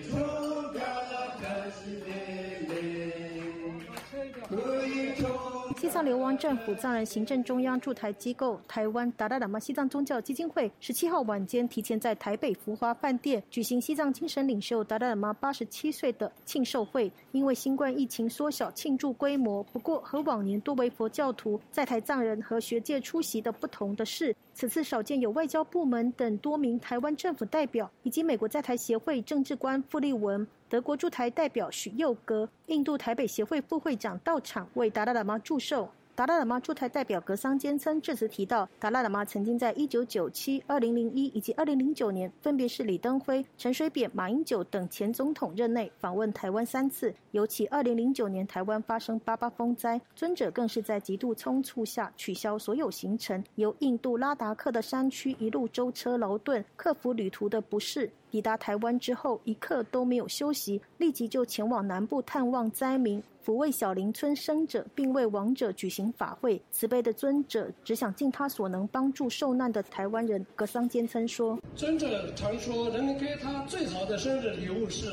[5.79, 19.63] 西藏流亡政府藏人行政中央驻台机构台湾达赖喇嘛西藏宗教基金会十七号晚间提前在台北福华饭店举行西藏精神领袖达赖喇嘛八十七岁的庆寿会，因为新冠疫情缩小庆祝规模。
[19.71, 30.45] 不过和往年多为佛教徒在台藏人和学界出席的不同的是，此次少见有外交部门等多名台湾政府代表，以及美国在台协会政治官傅立文。
[30.69, 35.89] 德国驻台代表许佑格、印度台北协会副会长到场为达达喇嘛祝寿。
[36.19, 47.15] 达赖喇嘛驻台代表格桑坚称致辞提到，达赖喇嘛曾经在1997、2001以及2009年，分别是李登辉、陈水扁、马英九等前总统任内访问台湾三次。
[47.31, 58.11] 尤其2009年台湾发生八八风灾，尊者更是在极度匆促下取消所有行程，由印度拉达克的山区一路舟车劳顿，克服旅途的不适。
[58.29, 63.23] 抵达台湾之后，一刻都没有休息，立即就前往南部探望灾民。
[63.49, 66.61] 抚慰小林村生者，并为亡者举行法会。
[66.69, 70.45] 慈悲的尊者只想尽他所能帮助受难的台湾人。
[70.55, 75.07] 格桑坚称说：“尊者常说，人们给他最好的生日礼物是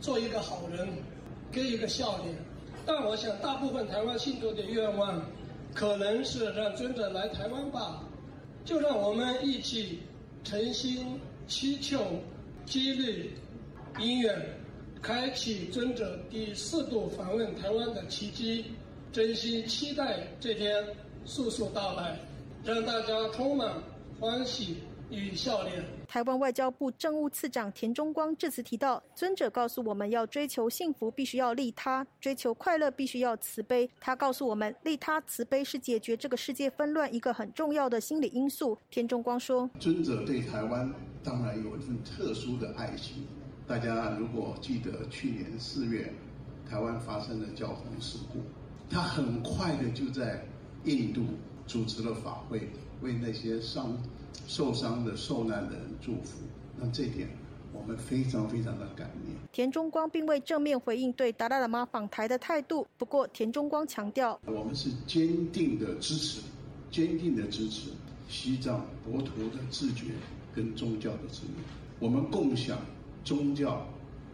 [0.00, 0.88] 做一个好人，
[1.52, 2.34] 给一个笑脸。
[2.86, 5.20] 但我想，大部分台湾信徒的愿望，
[5.74, 8.02] 可能是让尊者来台湾吧。
[8.64, 9.98] 就让我们一起
[10.42, 12.00] 诚心祈求，
[12.64, 13.32] 激励
[14.00, 14.34] 医院。”
[15.04, 18.64] 开启尊者第四度访问台湾的奇迹，
[19.12, 20.82] 真心期待这天
[21.26, 22.18] 速速到来，
[22.64, 23.70] 让大家充满
[24.18, 24.78] 欢喜
[25.10, 25.84] 与笑脸。
[26.08, 33.86] 台湾外交部政务次长田中光致辞提到，尊者告诉我们要追求幸福，必须要利他；追求快乐，必须要慈悲。
[34.00, 38.78] 他告诉我们，利他慈悲是解决这个世界纷乱一个很重要的心理因素。
[38.90, 40.90] 田中光说：“尊者对台湾
[41.22, 43.26] 当然有一份特殊的爱心。”
[43.66, 46.12] 大家如果记得去年四月，
[46.68, 48.38] 台湾发生的交通事故，
[48.90, 50.44] 他很快的就在
[50.84, 51.22] 印度
[51.66, 52.68] 主持了法会，
[53.00, 53.96] 为那些伤、
[54.46, 56.40] 受伤的受难的人祝福。
[56.76, 57.26] 那这点
[57.72, 59.34] 我们非常非常的感念。
[59.50, 66.42] 田中光并未正面回应对达赖喇嘛访台的态度，不过田中光强调，我们是坚定的支持，
[66.90, 67.88] 坚定的支持
[68.28, 70.08] 西藏佛陀的自觉
[70.54, 71.62] 跟宗教的自由，
[71.98, 72.78] 我们共享。
[73.24, 73.86] 宗教、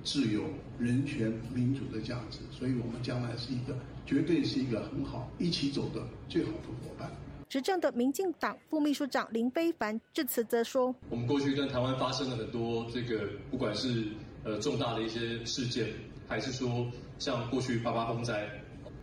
[0.02, 0.42] 自由、
[0.78, 7.10] 人权、民主的价值，所以我们将来是一个绝对是一个很好一起走的最好的伙伴。
[7.48, 14.04] 执政的民进党副秘书长林非凡致辞则说：“我们过去跟台湾发生了很多这个，不管是
[14.44, 15.88] 呃重大的一些事件，
[16.28, 16.86] 还是说
[17.18, 18.48] 像过去八八风灾，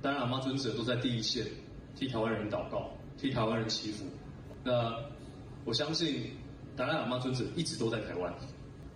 [0.01, 1.45] 当然阿妈尊者都在第一线
[1.95, 4.05] 替台湾人祷告，替台湾人祈福。
[4.63, 4.97] 那
[5.65, 6.31] 我相信
[6.75, 8.33] 达赖喇嘛尊者一直都在台湾。”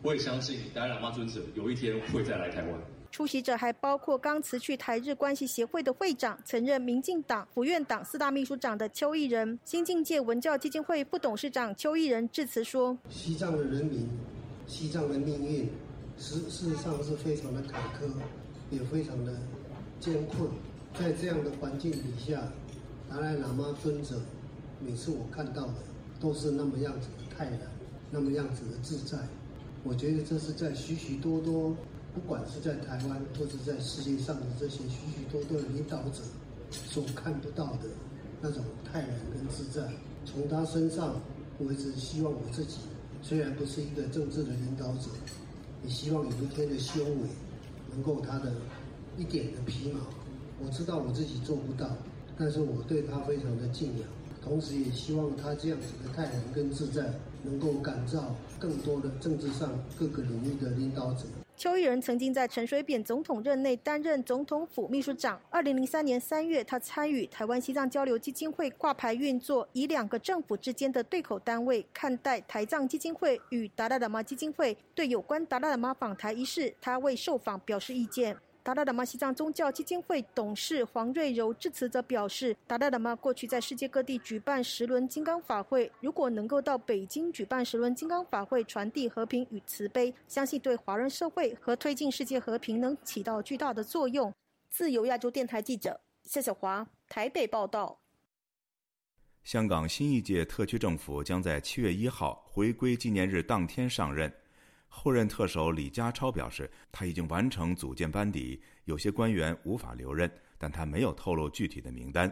[0.04, 2.72] 我也相信达赖喇嘛尊者有一天会再来台湾。
[3.12, 14.10] 出席者还包括刚辞去台日关系协会的会长、曾任民进党府院党四大秘书长的邱毅仁，新境界文教基金会副董事长邱毅仁致辞说：“西藏的人民，
[14.66, 15.70] 西藏的命运，
[16.18, 18.10] 事事实上是非常的坎坷，
[18.70, 19.34] 也非常的
[20.00, 20.50] 艰困。
[20.94, 22.42] 在这样的环境底下，
[23.10, 24.16] 达赖喇嘛尊者，
[24.80, 25.74] 每次我看到的
[26.20, 27.60] 都是那么样子的泰然。”
[28.14, 29.18] 那么样子的自在。
[29.84, 31.76] 我觉得这是在许许多多，
[32.14, 36.22] 不管是在台湾或者在世界上的这些许许多多的领导者
[36.72, 37.90] 所看不到的
[38.42, 39.90] 那种泰然跟自在。
[40.24, 41.20] 从他身上，
[41.58, 42.78] 我一直希望我自己，
[43.24, 45.10] 虽然不是一个政治的领导者，
[45.84, 47.28] 也希望有一天的修为
[47.90, 48.54] 能够他的
[49.18, 50.00] 一点的皮毛。
[50.64, 51.90] 我知道我自己做不到，
[52.38, 54.08] 但是我对他非常的敬仰，
[54.44, 57.12] 同时也希望他这样子的泰然跟自在。
[57.44, 61.26] 能够感召更多的政治上各个领域的领导者。
[61.58, 65.40] 邱毅人曾经在陈水扁总统任内担任总统府秘书长。
[65.52, 74.76] 二零零三年三月，他参与台湾西藏交流基金会挂牌运作，以两个政府之间的对口单位看待台藏基金会与达赖喇嘛基金会。
[74.96, 78.36] 对有关达赖喇嘛访台一事，他为受访表示意见。
[78.64, 94.32] 达赖喇嘛西藏宗教基金会董事黄瑞柔致辞则表示，达赖喇嘛过去在世界各地举办十轮金刚法会，如果能够到北京举办十轮金刚法会，传递和平与慈悲，相信对华人社会和推进世界和平能起到巨大的作用。
[94.70, 98.00] 自由亚洲电台记者夏小华台北报道。
[99.44, 104.32] 香港新一届特区政府将在七月一号回归纪念日当天上任。
[104.94, 112.32] 后任特首李家超表示，他已经完成组建班底，有些官员无法留任，但他没有透露具体的名单。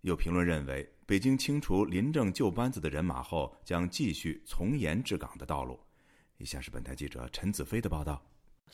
[0.00, 5.78] 有评论认为，北京清除临政旧班子的人马后，将继续从严治港的道路。
[6.36, 8.20] 以下是本台记者陈子飞的报道。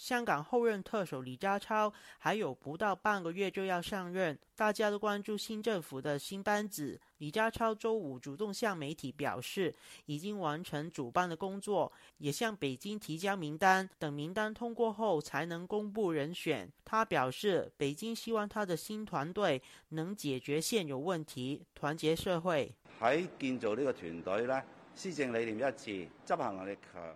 [0.01, 6.99] 香港后任特首李家超还有不到半个月就要上任，大家都关注新政府的新班子。
[7.19, 9.75] 李家超周五主动向媒体表示，
[10.07, 16.67] 已经完成主办的工作，也向北京提交名单，等名单通过后才能公布人选。
[16.83, 22.75] 他表示，北京希望他的新团队能解决现有问题，团结社会。
[22.99, 24.65] 喺建造呢個團隊咧，
[24.97, 27.15] 施政理念一致，執行能力強。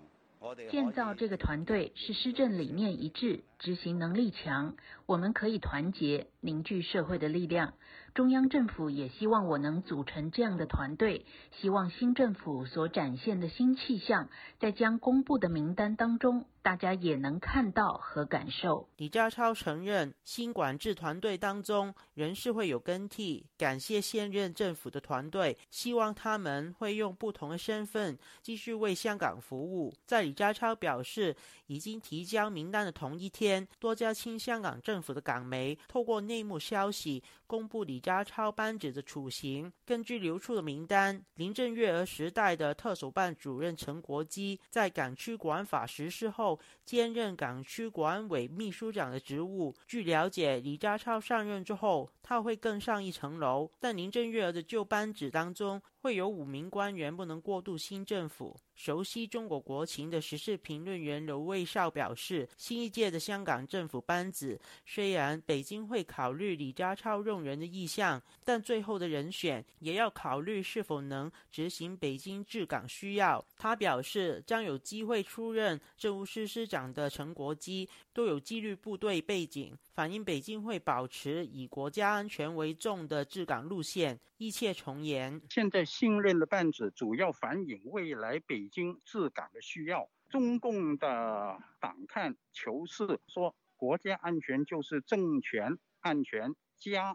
[0.70, 4.76] 建造这个团队是施政理念一致，执行能力强。
[5.06, 7.72] 我们可以团结凝聚社会的力量。
[8.14, 11.24] 中央政府也希望我能组成这样的团队。
[11.60, 14.28] 希望新政府所展现的新气象，
[14.60, 16.44] 在将公布的名单当中。
[16.62, 18.88] 大家也能看到和感受。
[18.96, 29.92] 李家超承认，新管制团队当中人事会有更替，感谢现任政府的团队，希望他们会用不同的身份继续为香港服务。
[30.06, 31.36] 在李家超表示
[31.66, 39.72] 已经提交名单的同一天，多家亲香港政府的港媒透过内内幕消息公布李家超班子的处刑。
[39.86, 46.58] 根据流出的名单，林郑月娥时代的特首办主任陈国基在港区管法实施后。
[46.84, 49.74] 兼任港区国安委秘书长的职务。
[49.86, 53.70] 据了解，李家超上任之后，他会更上一层楼。
[53.80, 58.56] 但林郑月娥的旧班子当中，会有五名官员不能过渡新政府。
[58.74, 73.44] 熟悉中国国情的时事评论员刘卫少表示，新一届的香港政府班子虽然北京会考虑李家超用人的意向，但最后的人选也要考虑是否能执行北京治港需要。
[73.56, 85.38] 他表示，将有机会出任政务司司长的陈国基都有纪律部队背景，反映北京会保持以国家安全为重的治港路线，一切从严。
[85.50, 88.54] 现在新任的班子主要反映未来北。
[88.64, 97.14] 北京治港的需要，中共的党看求是说，国家安全就是政权安全加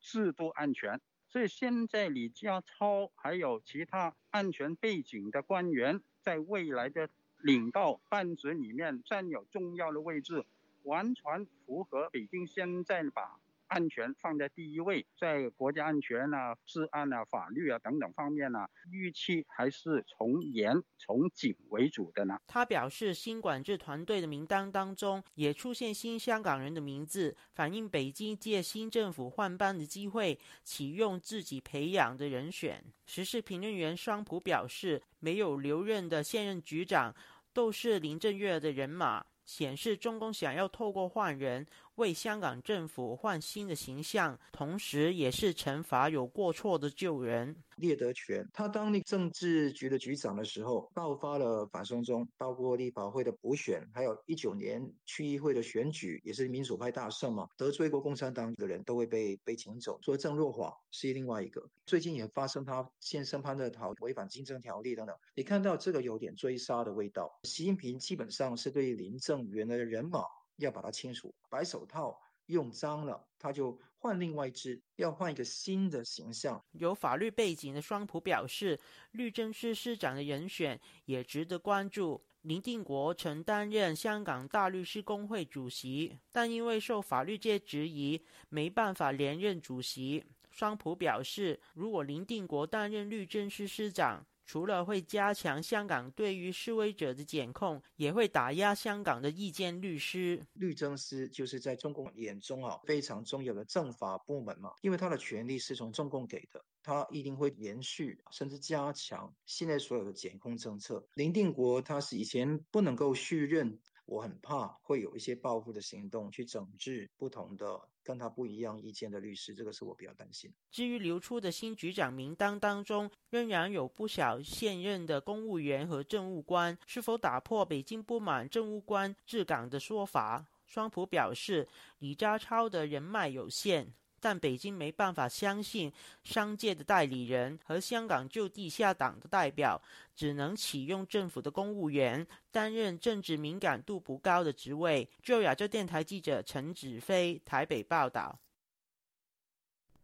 [0.00, 1.00] 制度安全。
[1.28, 7.08] 所以现在李家超还有其他安全背景的官员，在未来的
[7.42, 10.44] 领到班子里面占有重要的位置，
[10.82, 13.38] 完全符合北京现在把。
[13.70, 22.36] 安全放在第一位，在国家安全啊、治安啊、法律啊等等方面呢，预期还是从严从紧为主的呢。
[22.48, 32.84] 他表示，新管制团队的名单当中也出现新香港人的名字，反映北京借新政府换班的机会启用自己培养的人选。
[33.06, 37.14] 时事评论员双普表示，没有留任的现任局长
[37.52, 41.64] 都是林郑月的人马，显示中共想要透过换人。
[42.00, 47.54] 为香港政府换新的形象，同时也是惩罚有过错的旧人。
[47.76, 59.98] 聂德权，他当那政治局的局长的时候，爆发了反送中，包括立法会的补选，还有一九年区议会的选举，也是民主派大胜嘛，得罪过共产党的人都会被被请走。
[60.02, 67.30] 说郑若华是另外一个，最近也发生他现身潘的逃违反竞争条例等等，你看到这个有点追杀的味道。
[67.42, 70.24] 习近平基本上是对林郑原来的人马。
[70.60, 76.62] 要把它清除，白手套用脏了，他就换另外一只，要换一个新的形象。
[76.72, 78.78] 有法律背景的双普表示，
[79.12, 82.22] 律政司司长的人选也值得关注。
[82.42, 90.24] 林定国曾担任香港大律师工会主席，但因为受法律界质疑，没办法连任主席。
[90.50, 100.44] 双普表示，如果林定国担任律政司司长，除了会加强香港对于示威者的检控，也会打压香港的意见律师。
[100.54, 111.06] 律政司就是在中共眼中啊非常重要的政法部门嘛，因为他的权力是从中共给的，他一定会延续甚至加强现在所有的检控政策。
[111.14, 113.78] 林定国他是以前不能够续任。
[114.10, 120.52] 我很怕会有一些报复的行动，去整治不同的跟他不一样意见的律师，这个是我比较担心。
[120.68, 130.44] 至于流出的新局长名单当中，仍然有不少现任的公务员和政务官，是否打破北京不满政务官治港的说法？
[130.66, 133.94] 双普表示，李家超的人脉有限。
[134.20, 135.90] 但北京没办法相信
[136.22, 139.80] 商界的代理人和香港就地下党的代表，
[140.14, 145.08] 只能启用政府的公务员担任政治敏感度不高的职位。
[145.22, 148.38] 就亚洲电台记者陈子飞台北报道。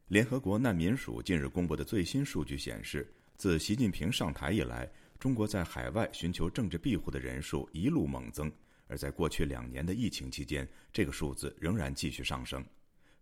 [0.09, 4.89] 联合国难民署近日公布的最新数据显示，自习近平上台以来，
[5.19, 8.51] 中国在海外寻求政治庇护的人数一路猛增，
[8.87, 12.65] 而在过去两年的疫情期间，这个数字仍然继续上升。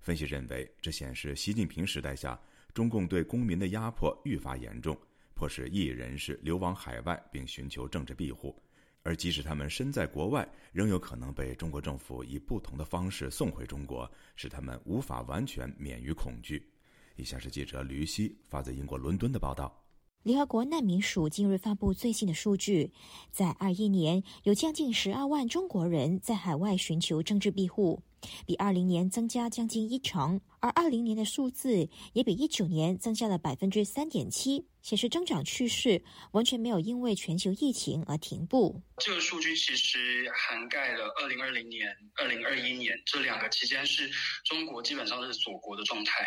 [0.04, 2.38] 分析认为，这显示习近平时代下
[2.74, 4.94] 中共对公民的压迫愈发严重，
[5.34, 8.54] 迫使异议人士流亡海外并寻求政治庇护。
[9.02, 16.70] 而即使他们身在国外，仍有可能被中国政府以不同的方式送回中国，使他们无法完全免于恐惧。
[17.16, 19.74] 以下是记者吕希发自英国伦敦的报道。
[20.22, 22.90] 联合国难民署近日发布最新的数据，
[23.30, 28.02] 在二一年有将近十二万中国人在海外寻求政治庇护，
[28.46, 36.02] 比二零年增加将近一成，而二零年的数字也比一九年增加了百分之三点七，显示增长趋势
[36.32, 38.82] 完全没有因为全球疫情而停步。
[38.98, 44.10] 这个数据其实涵盖了二零二零年、二零二一年这两个期间，是
[44.44, 46.26] 中国基本上是锁国的状态。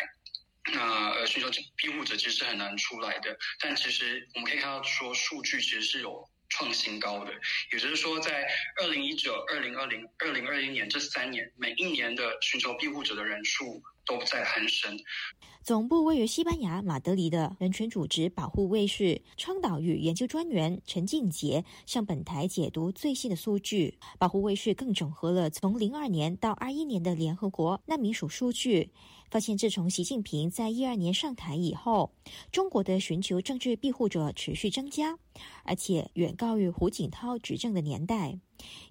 [0.70, 7.32] 那呃，寻求庇护者其实是很难出来的，但其实我们可以看到说，数据其实是有创新高的，
[7.72, 8.46] 也就是说，在
[8.80, 14.98] 二零一九、二零二零、二零二一年这三年，每一年的寻求庇护者的人数都在攀升。
[15.62, 23.98] 总部位于西班牙马德里的人权组织保护卫士倡导与研究专员陈静杰向本台解读最新的数据。
[24.18, 28.90] 保护卫士更整合了从零二年到二一年的联合国难民署数据。
[29.30, 32.10] 发现，自从习近平在一二年上台以后，
[32.50, 35.18] 中国的寻求政治庇护者持续增加，
[35.64, 38.38] 而且远高于胡锦涛执政的年代。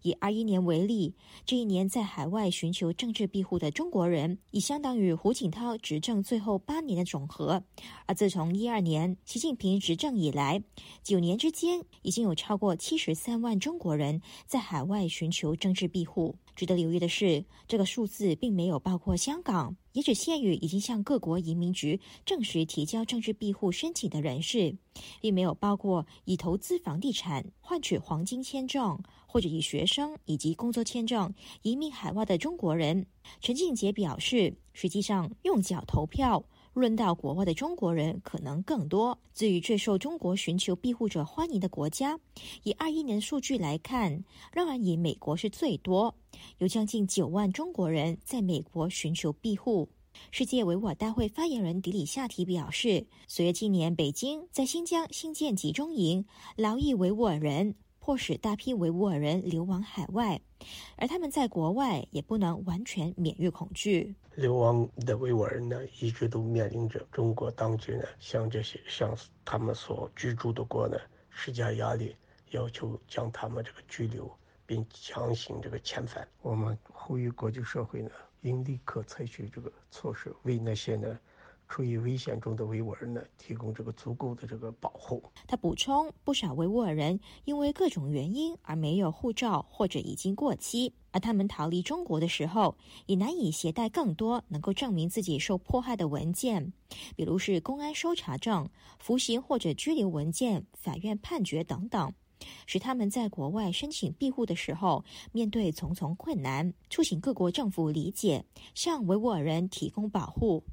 [0.01, 1.13] 以二一年为例，
[1.45, 7.63] 这一年在海外寻求政治庇护的中国人，已相当于胡锦涛执政最后八年的总和。
[8.05, 10.61] 而自从一二年习近平执政以来，
[11.03, 16.35] 九年之间已经有超过七十三万中国人在海外寻求政治庇护。
[16.55, 24.75] 值得留意的是，这个数字并没有包括香港，也只限于已经向各国移民局正式提交政治庇护申请的人士，
[25.21, 33.05] 并没有包括以投资房地产换取黄金签证，或者以学生以及工作签证移民海外的中国人。
[33.39, 36.43] 陈静杰表示，实际上用脚投票。
[36.73, 39.17] 论到国外的中国人可能更多。
[39.33, 42.19] 至于最受中国寻求庇护者欢迎的国家，
[42.61, 44.23] 以二一年数据来看，
[44.53, 46.13] 仍然以美国是最多，
[46.59, 49.89] 有将近九万中国人在美国寻求庇护。
[50.29, 56.23] 世界维吾尔大会发言人迪里夏提表示，随着今年北京在新疆新建集中营，
[56.55, 57.73] 劳役维吾尔人。
[58.07, 60.39] 迫使大批维吾尔人流亡海外，
[60.95, 64.15] 而他们在国外也不能完全免于恐惧。
[64.35, 70.97] 流亡的维吾尔人呢，一直都面临着中国当局呢，向这些向他们所居住的国呢
[71.29, 72.15] 施加压力，
[72.51, 74.31] 要求将他们这个拘留
[74.65, 76.25] 并强行这个遣返。
[76.41, 81.19] 我们呼吁国际社会呢，应立刻采取这个措施，为那些呢。
[81.69, 85.21] 处于危险中的维吾尔人呢，提供这个足够的这个保护。
[85.45, 96.71] 他补充，不少维吾尔人因为各种原因而没有护照或者已经过期，而他们逃离中国的时候也难以携带更多能够证明自己受迫害的文件，
[97.15, 102.13] 比如是公安搜查证、服刑或者拘留文件、法院判决等等，
[102.65, 105.03] 使他们在国外申请庇护的时候
[105.33, 106.73] 面对重重困难。
[106.89, 110.63] 促请各国政府理解，向维吾尔人提供保护。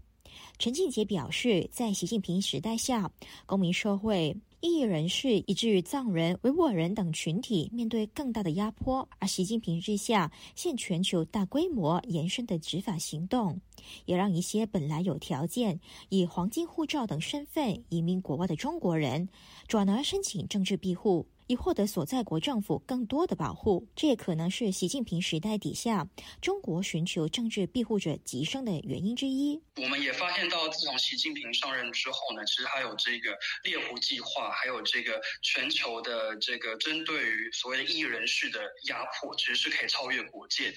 [0.58, 3.10] 陈静杰表示，在习近平时代下，
[3.46, 13.60] 公民社会异议人士以至于藏人、维吾尔人等群体面对更大的压迫，而习近平之下现全球大规模延伸的执法行动，
[14.06, 15.78] 也让一些本来有条件
[16.08, 19.28] 以黄金护照等身份移民国外的中国人，
[19.68, 21.26] 转而申请政治庇护。
[21.46, 26.06] 以获得所在国政府更多的保护，这也可能是习近平时代底下
[26.40, 29.60] 中国寻求政治庇护者急升的原因之一。
[29.76, 40.76] 我们也发现到，自从习近平上任之后呢，其实还有这个猎狐计划，还有这个全球的这个针对于所谓的异人士的压迫，其实是可以超越国界的。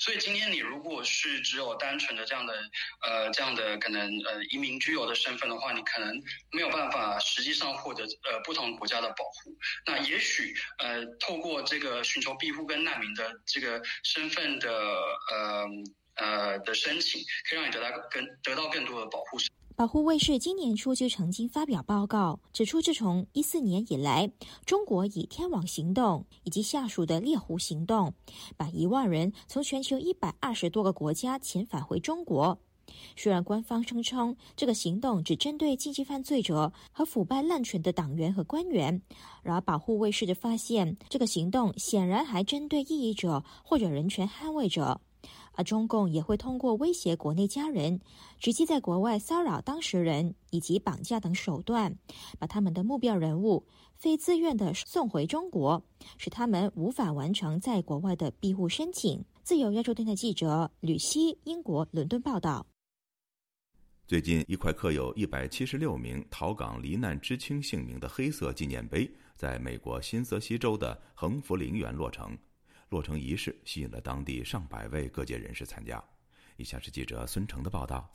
[0.00, 2.54] 所以今天你如果是只有单纯的这样的
[3.02, 6.08] 呃这样的可能呃移民居留的身份的话，你可能
[6.52, 9.54] 没有办法实际上获得呃不同国家的保护。
[9.86, 14.70] 那也许呃，透过这个寻求庇护跟难民的这个身份的
[15.30, 15.66] 呃
[16.16, 19.38] 呃的申请，可以让你得到更得到更多的保护。
[19.76, 24.28] 保护卫士今年初就曾经发表报告，指出自从一四年以来，
[24.66, 28.12] 中国以天网行动以及下属的猎狐行动，
[28.56, 32.60] 把一万人从全球一百二十多个国家遣返回中国。
[33.16, 39.02] 虽然官方声称这个行动只针对经济犯罪者和腐败滥权的党员和官员，
[39.42, 45.00] 然而保护卫士的发现，这个行动显然还针对异议者或者人权捍卫者。
[45.52, 48.00] 而中共也会通过威胁国内家人，
[48.38, 51.98] 直接在国外骚扰当事人以及绑架等手段，
[52.38, 53.66] 把他们的目标人物
[53.96, 55.82] 非自愿的送回中国，
[56.16, 59.24] 使他们无法完成在国外的庇护申请。
[59.42, 62.64] 自由亚洲电台记者吕希，英国伦敦报道。
[64.08, 69.06] 最近，一块刻有一百七十六名逃港罹难知青姓名的黑色纪念碑，
[69.36, 72.34] 在美国新泽西州的横福陵园落成。
[72.88, 76.02] 落成仪式吸引了当地上百位各界人士参加。
[76.56, 78.10] 以下是记者孙成的报道。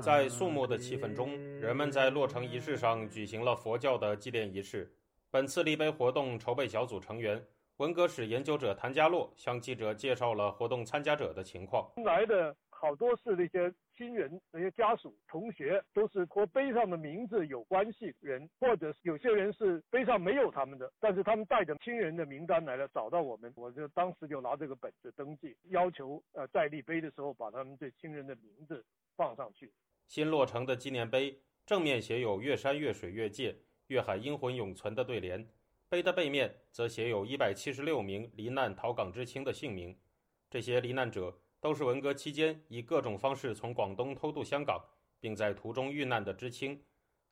[0.00, 4.90] 在肃穆的气氛中，人们在落成仪式上举行了佛教的祭奠仪式。
[5.30, 7.44] 本次立碑活动筹备小组成员。
[7.84, 11.86] 文革史研究者谭家洛向记者介绍了活动参加者的情况。
[12.02, 28.82] 来的好多是那些亲人、那些家属、同学，都是和碑上的名字有关系人，或者有些人是碑上没有他们的，但是他们带着亲人的名单来了，找到我们，我就当时就拿这个本子登记，要求呃在立碑的时候把他们这亲人的名字
[29.14, 29.70] 放上去。
[30.06, 33.54] 新落成的纪念碑正面写有“越山越水越界，
[33.88, 35.46] 越海英魂永存”的对联。
[35.88, 39.96] 碑的背面则写有一百七十六名罹难逃港知青的姓名，
[40.50, 44.82] 这些罹难者都是文革期间以各种方式从广东偷渡香港，
[45.20, 46.82] 并在途中遇难的知青。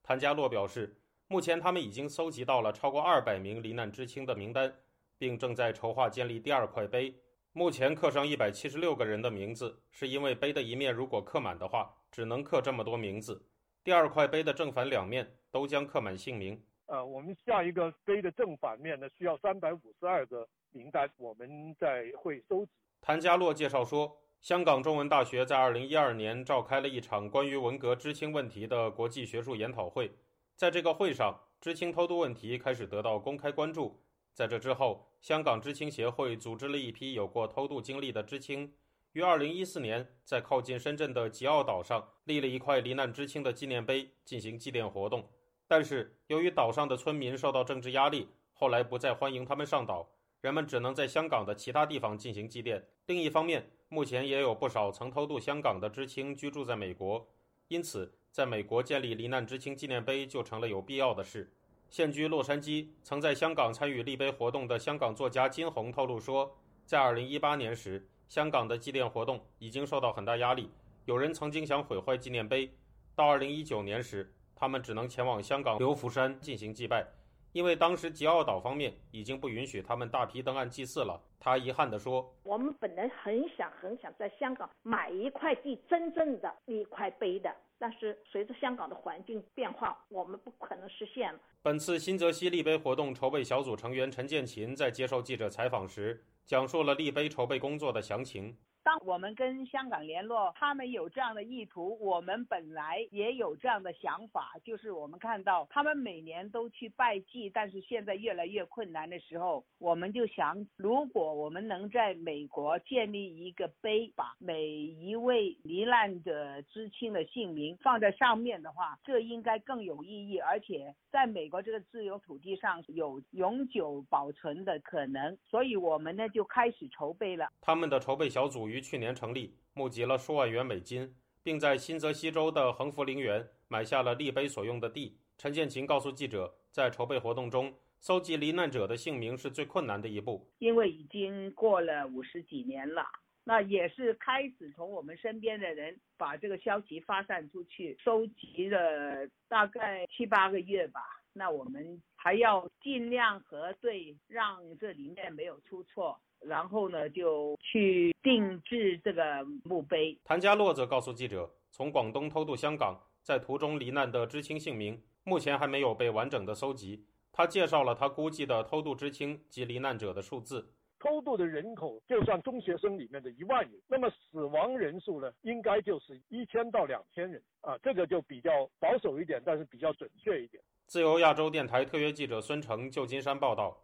[0.02, 0.96] 谭家洛表示，
[1.26, 4.72] 目前他们已经搜集到了超过二百名罹难知青的名单，
[5.18, 7.14] 并正在筹划建立第二块碑。
[7.52, 13.46] 目前刻上一百七十六个人的名字，是因为碑的一面如果刻满的话，只能刻这么多名字。
[13.84, 16.64] 第二块碑的正反两面都将刻满姓名。
[16.92, 22.72] 呃，我们下一个碑的正反面呢，需要三百五十二个名单，我们在会收集。
[23.00, 30.12] 谭家洛介绍说，香港中文大学在二零一二年召开了一场关于文革知青问题的国际学术研讨会，
[30.54, 33.98] 在这个会上，知青偷渡问题开始得到公开关注。
[34.34, 38.70] 在这之后，香港知青协会组织了一批有过偷渡经历的知青，
[39.12, 45.26] 于二零一四年在靠近深圳的吉澳岛上立了一块罹难知青的纪念碑，进行祭奠活动。
[45.74, 50.06] 但是，由于岛上的村民受到政治压力，后来不再欢迎他们上岛，
[50.42, 52.82] 人们只能在香港的其他地方进行祭奠。
[53.06, 57.26] 另一方面，目前也有不少曾偷渡香港的知青居住在美国，
[57.68, 61.50] 因此在美国建立罹难知青纪念碑就成了有必要的事。
[61.88, 66.54] 现居洛杉矶、曾在香港参与立碑活动的香港作家金红透露说，
[66.84, 70.68] 在2018年时，香港的祭奠活动已经受到很大压力，
[71.06, 72.70] 有人曾经想毁坏纪念碑。
[73.14, 77.04] 到2019年时，他们只能前往香港流浮山进行祭拜，
[77.50, 81.20] 因为当时吉澳岛方面已经不允许他们大批登岸祭祀了。
[81.40, 98.56] 他遗憾地说：“我们本来很想很想在香港买一块地，真正的一块碑的，但是随着香港的环境变化，我们不可能实现了。”本次新泽西立碑活动筹备小组成员陈建琴在接受记者采访时，讲述了立碑筹备工作的详情。
[98.84, 127.48] 当我们跟香港联络，他们有这样的意图，我们本来也有这样的想法，就是我们看到他们每年都去拜祭，但是现在越来越困难的时候，我们就想，如果我们能在美国建立一个碑，把每一位罹难的知青的姓名放在上面的话，这应该更有意义，而且在美国这个自由土地上有永久保存的可能，所以我们呢就开始筹备了。
[127.60, 128.71] 他们的筹备小组。
[128.72, 135.18] 于去年成立，募集了数万元美金，并在新泽西州的横福陵园买下了立碑所用的地。
[135.36, 143.04] 陈建琴告诉记者，在筹备活动中，搜集罹难者的姓名是最困难的一步，因为已经过了五十几年了。
[143.44, 151.00] 那也是开始从我们身边的人把这个消息发散出去，收集了大概七八个月吧。
[151.32, 159.22] 那我们还要尽量核对，让这里面没有出错，然后呢就去定制这个
[159.64, 160.18] 墓碑。
[160.24, 167.04] 谭家洛则告诉记者，从广东偷渡香港，在途中罹难的知青姓名，目前还没有被完整的搜集。
[167.32, 170.72] 他介绍了他估计的偷渡知青及罹难者的数字。
[170.98, 180.62] 偷渡的人口就算中学生里面的一万人，那么死亡人数呢，应该就是一千到两千人啊，这个就比较保守一点，但是比较准确一点。
[180.86, 183.76] 自由亚洲电台特约记者孙成，旧金山报道。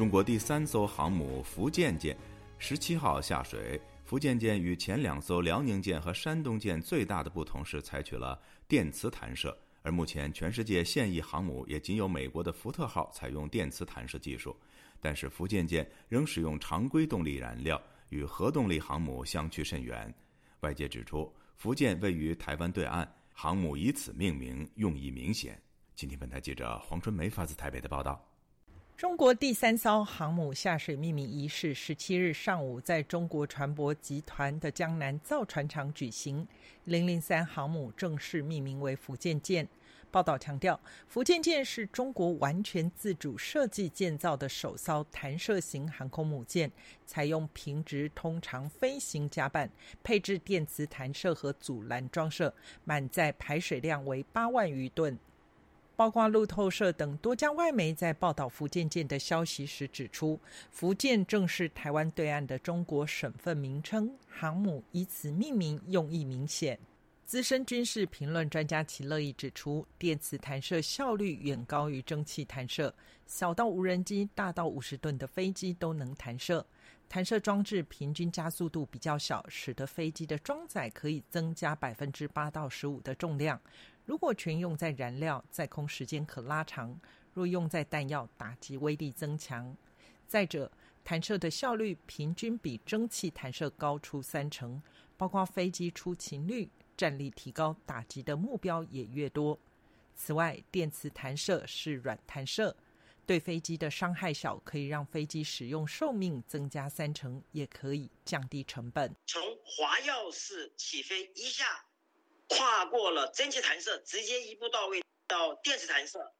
[0.00, 2.16] 中国第三艘航母福建舰
[2.56, 3.78] 十七号下水。
[4.06, 14.56] 福建舰与前两艘辽宁舰和山东舰最大的不同是采取了电磁弹射，而目前全世界现役航母也仅有美国的福特号采用电磁弹射技术，
[15.02, 17.78] 但是福建舰仍使用常规动力燃料，
[18.08, 20.10] 与核动力航母相去甚远。
[20.60, 25.60] 外界指出，福建位于台湾对岸，航母以此命名用意明显。
[25.94, 28.29] 今天，本台记者黄春梅发自台北的报道。
[29.00, 36.46] 中国第三艘航母下水命名仪式十七日上午在中国船舶集团的江南造船厂举行。
[36.84, 39.66] 零零三航母正式命名为福建舰。
[40.10, 40.78] 报道强调，
[41.08, 46.70] 福建舰是中国完全自主设计建造的首艘弹射型航空母舰，
[47.06, 49.70] 采用平直通常飞行甲板，
[50.02, 55.18] 配置电磁弹射和阻拦装设，满载排水量为八万余吨。
[56.00, 60.40] 包括路透社等多家外媒在报道福建舰的消息时指出，
[60.70, 66.78] 福建正是台湾对岸的中国省份名称，航母以此命名用意明显。
[67.26, 72.94] 资深军事评论专家齐乐意指出，电磁弹射效率远高于蒸汽弹射，
[73.26, 76.64] 小到无人机，大到五十吨的飞机都能弹射。
[77.10, 83.60] 弹射装置平均加速度比较小，使得飞机的装载可以增加百分之八到十五的重量。
[84.04, 86.94] 如果全用在燃料，在空时间可拉长；
[87.34, 89.76] 若用在弹药，打击威力增强。
[90.28, 90.70] 再者，
[91.02, 94.80] 弹射的效率平均比蒸汽弹射高出三成，
[95.16, 99.58] 包括飞机出勤率、战力提高、打击的目标也越多。
[100.14, 102.76] 此外，电磁弹射是软弹射，
[103.26, 109.14] 对飞机的伤害小，可以让飞机使用寿命增加三成，也可以降低成本。
[109.26, 111.86] 从滑跃式起飞一下。
[112.52, 116.34] 跨过了蒸汽弹射，直接一步到位到电磁弹射，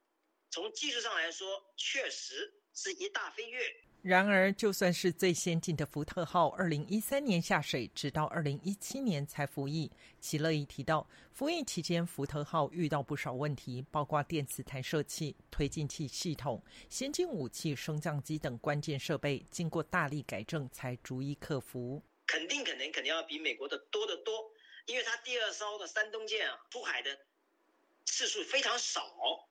[0.50, 3.62] 从技术上来说，确实是一大飞跃。
[4.02, 9.90] 然而，就算是最先进的福特号，二零一三年下水，直到二零一七年才服役。
[10.20, 22.02] 齐乐意提到，服役期间，福特号遇到不少问题，包括电磁弹射器、推进器系统、先进武器升降机等关键设备，经过大力改正才逐一克服。
[22.26, 24.50] 肯定，肯定，肯定要比美国的多得多。
[24.86, 27.18] 因为它第二艘的山东舰啊，出海的
[28.06, 29.46] 次数非常少，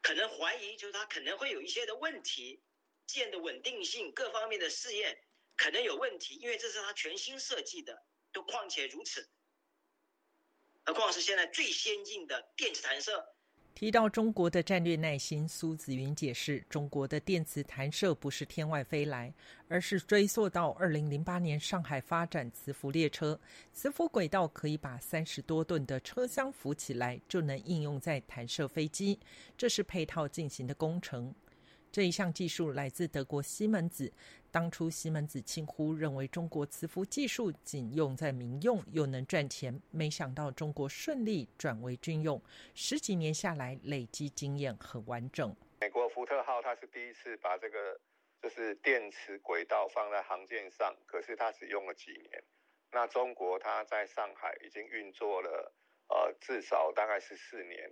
[0.00, 2.60] 可能怀疑就是它可能会有一些的问题，
[3.12, 5.18] 舰的稳定性各方面的试验
[5.56, 8.02] 可能有问题，因为这是它全新设计的，
[8.32, 9.28] 都况且如此，
[10.84, 13.34] 何况是现在最先进的电子弹射。
[13.72, 19.32] 提到中国的战略耐心，苏子云解释，中国的电磁弹射不是天外飞来，
[19.68, 23.40] 而是追溯到二零零八年上海发展磁浮列车，
[23.72, 29.18] 磁浮轨道可以把三十多吨的车厢浮起来，就能应用在弹射飞机，
[29.56, 31.32] 这是配套进行的工程。
[31.92, 34.12] 这一项技术来自德国西门子。
[34.52, 42.40] 当初西门子轻忽认为中国磁浮技术仅用在民用又能赚钱，没想到中国顺利转为军用，
[42.74, 45.54] 十几年下来累积经验很完整。
[45.80, 48.00] 美国福特号它是第一次把这个
[48.42, 52.42] 就是电磁轨道放在航舰上，可是它只用了几年。
[52.90, 55.72] 那中国它在上海已经运作了
[56.08, 57.88] 呃至少大概是四年。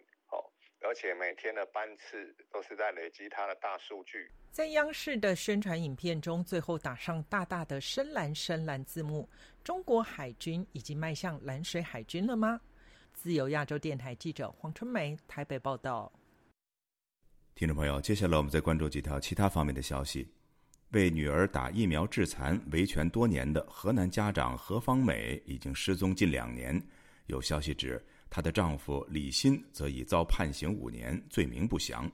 [0.80, 4.30] 而且每天的班次都是在累积它的大数据。
[4.50, 9.28] 在央视的宣传影片中，最后打上大大的深蓝深蓝字幕。
[9.62, 12.60] 中国海军已经迈向蓝水海军了吗？
[13.12, 16.10] 自由亚洲电台记者黄春梅台北报道。
[17.54, 20.32] 听众朋友，接下来我们再关注几条其他方面的消息。
[20.92, 26.80] 为女儿打疫苗致残维权多年的河南家长何芳美已经失踪近两年。
[27.26, 28.02] 有消息指。
[28.30, 32.10] 她的丈夫李鑫则已遭判刑五年，罪名不详。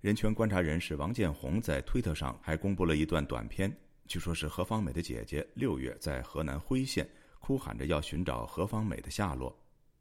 [0.00, 3.70] 人权观察人士王建红在推特上还公布了一段短片，
[4.06, 7.08] 据说是何方美的姐姐六月在河南辉县
[7.38, 9.54] 哭喊着要寻找何方美的下落。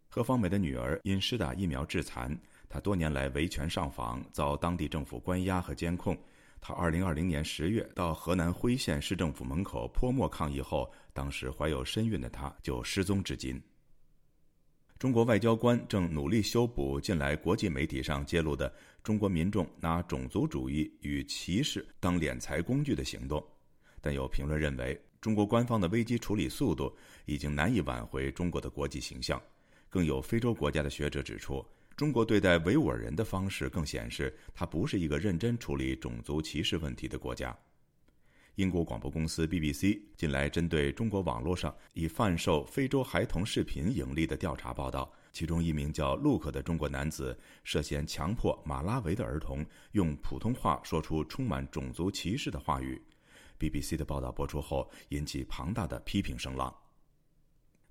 [0.08, 2.36] 何方美的女儿因施打疫苗致残，
[2.70, 6.18] 她多年来维权上访，遭当地政府关押和监控。
[6.62, 13.62] 她2020年10月到河南辉县市政府门口泼墨抗议后，当时怀有身孕的她就失踪至今。
[15.00, 18.70] 中国外交官正努力修补近来国际媒体上揭露的
[19.02, 23.42] 中国民众拿种族主义与歧视当敛财工具的行动，
[24.02, 26.94] 但有评论认为，中国官方的危机处理速度
[27.26, 29.42] 已经难以挽回中国的国际形象。
[29.88, 37.58] 更有非洲国家的学者指出，中国对待维吾尔人的方式更显示，它不是一个认真处理种族歧视问题的国家。
[38.60, 53.02] 英国广播公司 BBC 近来针对中国网络上以贩售非洲孩童视频盈利的调查报道，其中一名叫陆克的中国男子涉嫌强迫马拉维的儿童用普通话说出充满种族歧视的话语。
[53.58, 56.76] BBC 的报道播出后，引起庞大的批评声浪。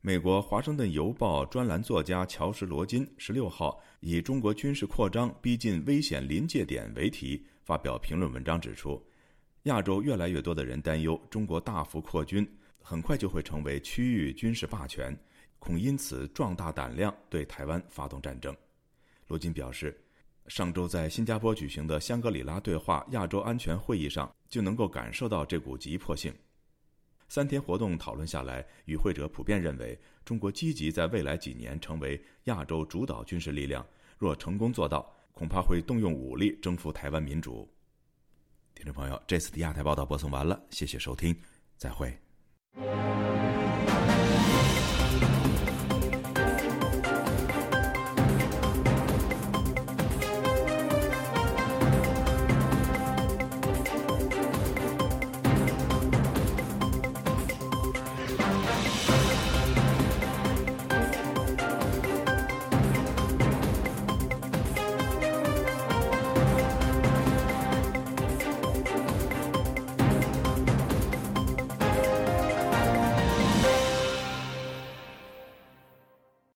[0.02, 9.02] 美国《华盛顿邮报》专栏作家乔什·罗金十六号以“中国军事扩张逼近危险临界点”为题发表评论文章，指出。
[9.68, 12.48] 亚洲越来越多的人担忧，中国大幅扩军，
[12.80, 15.14] 很快就会成为区域军事霸权，
[15.58, 18.56] 恐因此壮大胆量对台湾发动战争。
[19.26, 19.94] 罗金表示，
[20.46, 26.34] 上周在新加坡举行的香格里拉对话亚洲安全会议上，就能够感受到这股急迫性。
[27.28, 37.68] 三天活动讨论下来，与会者普遍认为，中国积极在未来几年成为亚洲主导军事力量，若成功做到，恐怕会动用武力征服台湾民主。
[38.79, 41.37] 听众朋友，这次的亚太报道播送完了，谢谢收听，
[41.76, 42.16] 再会。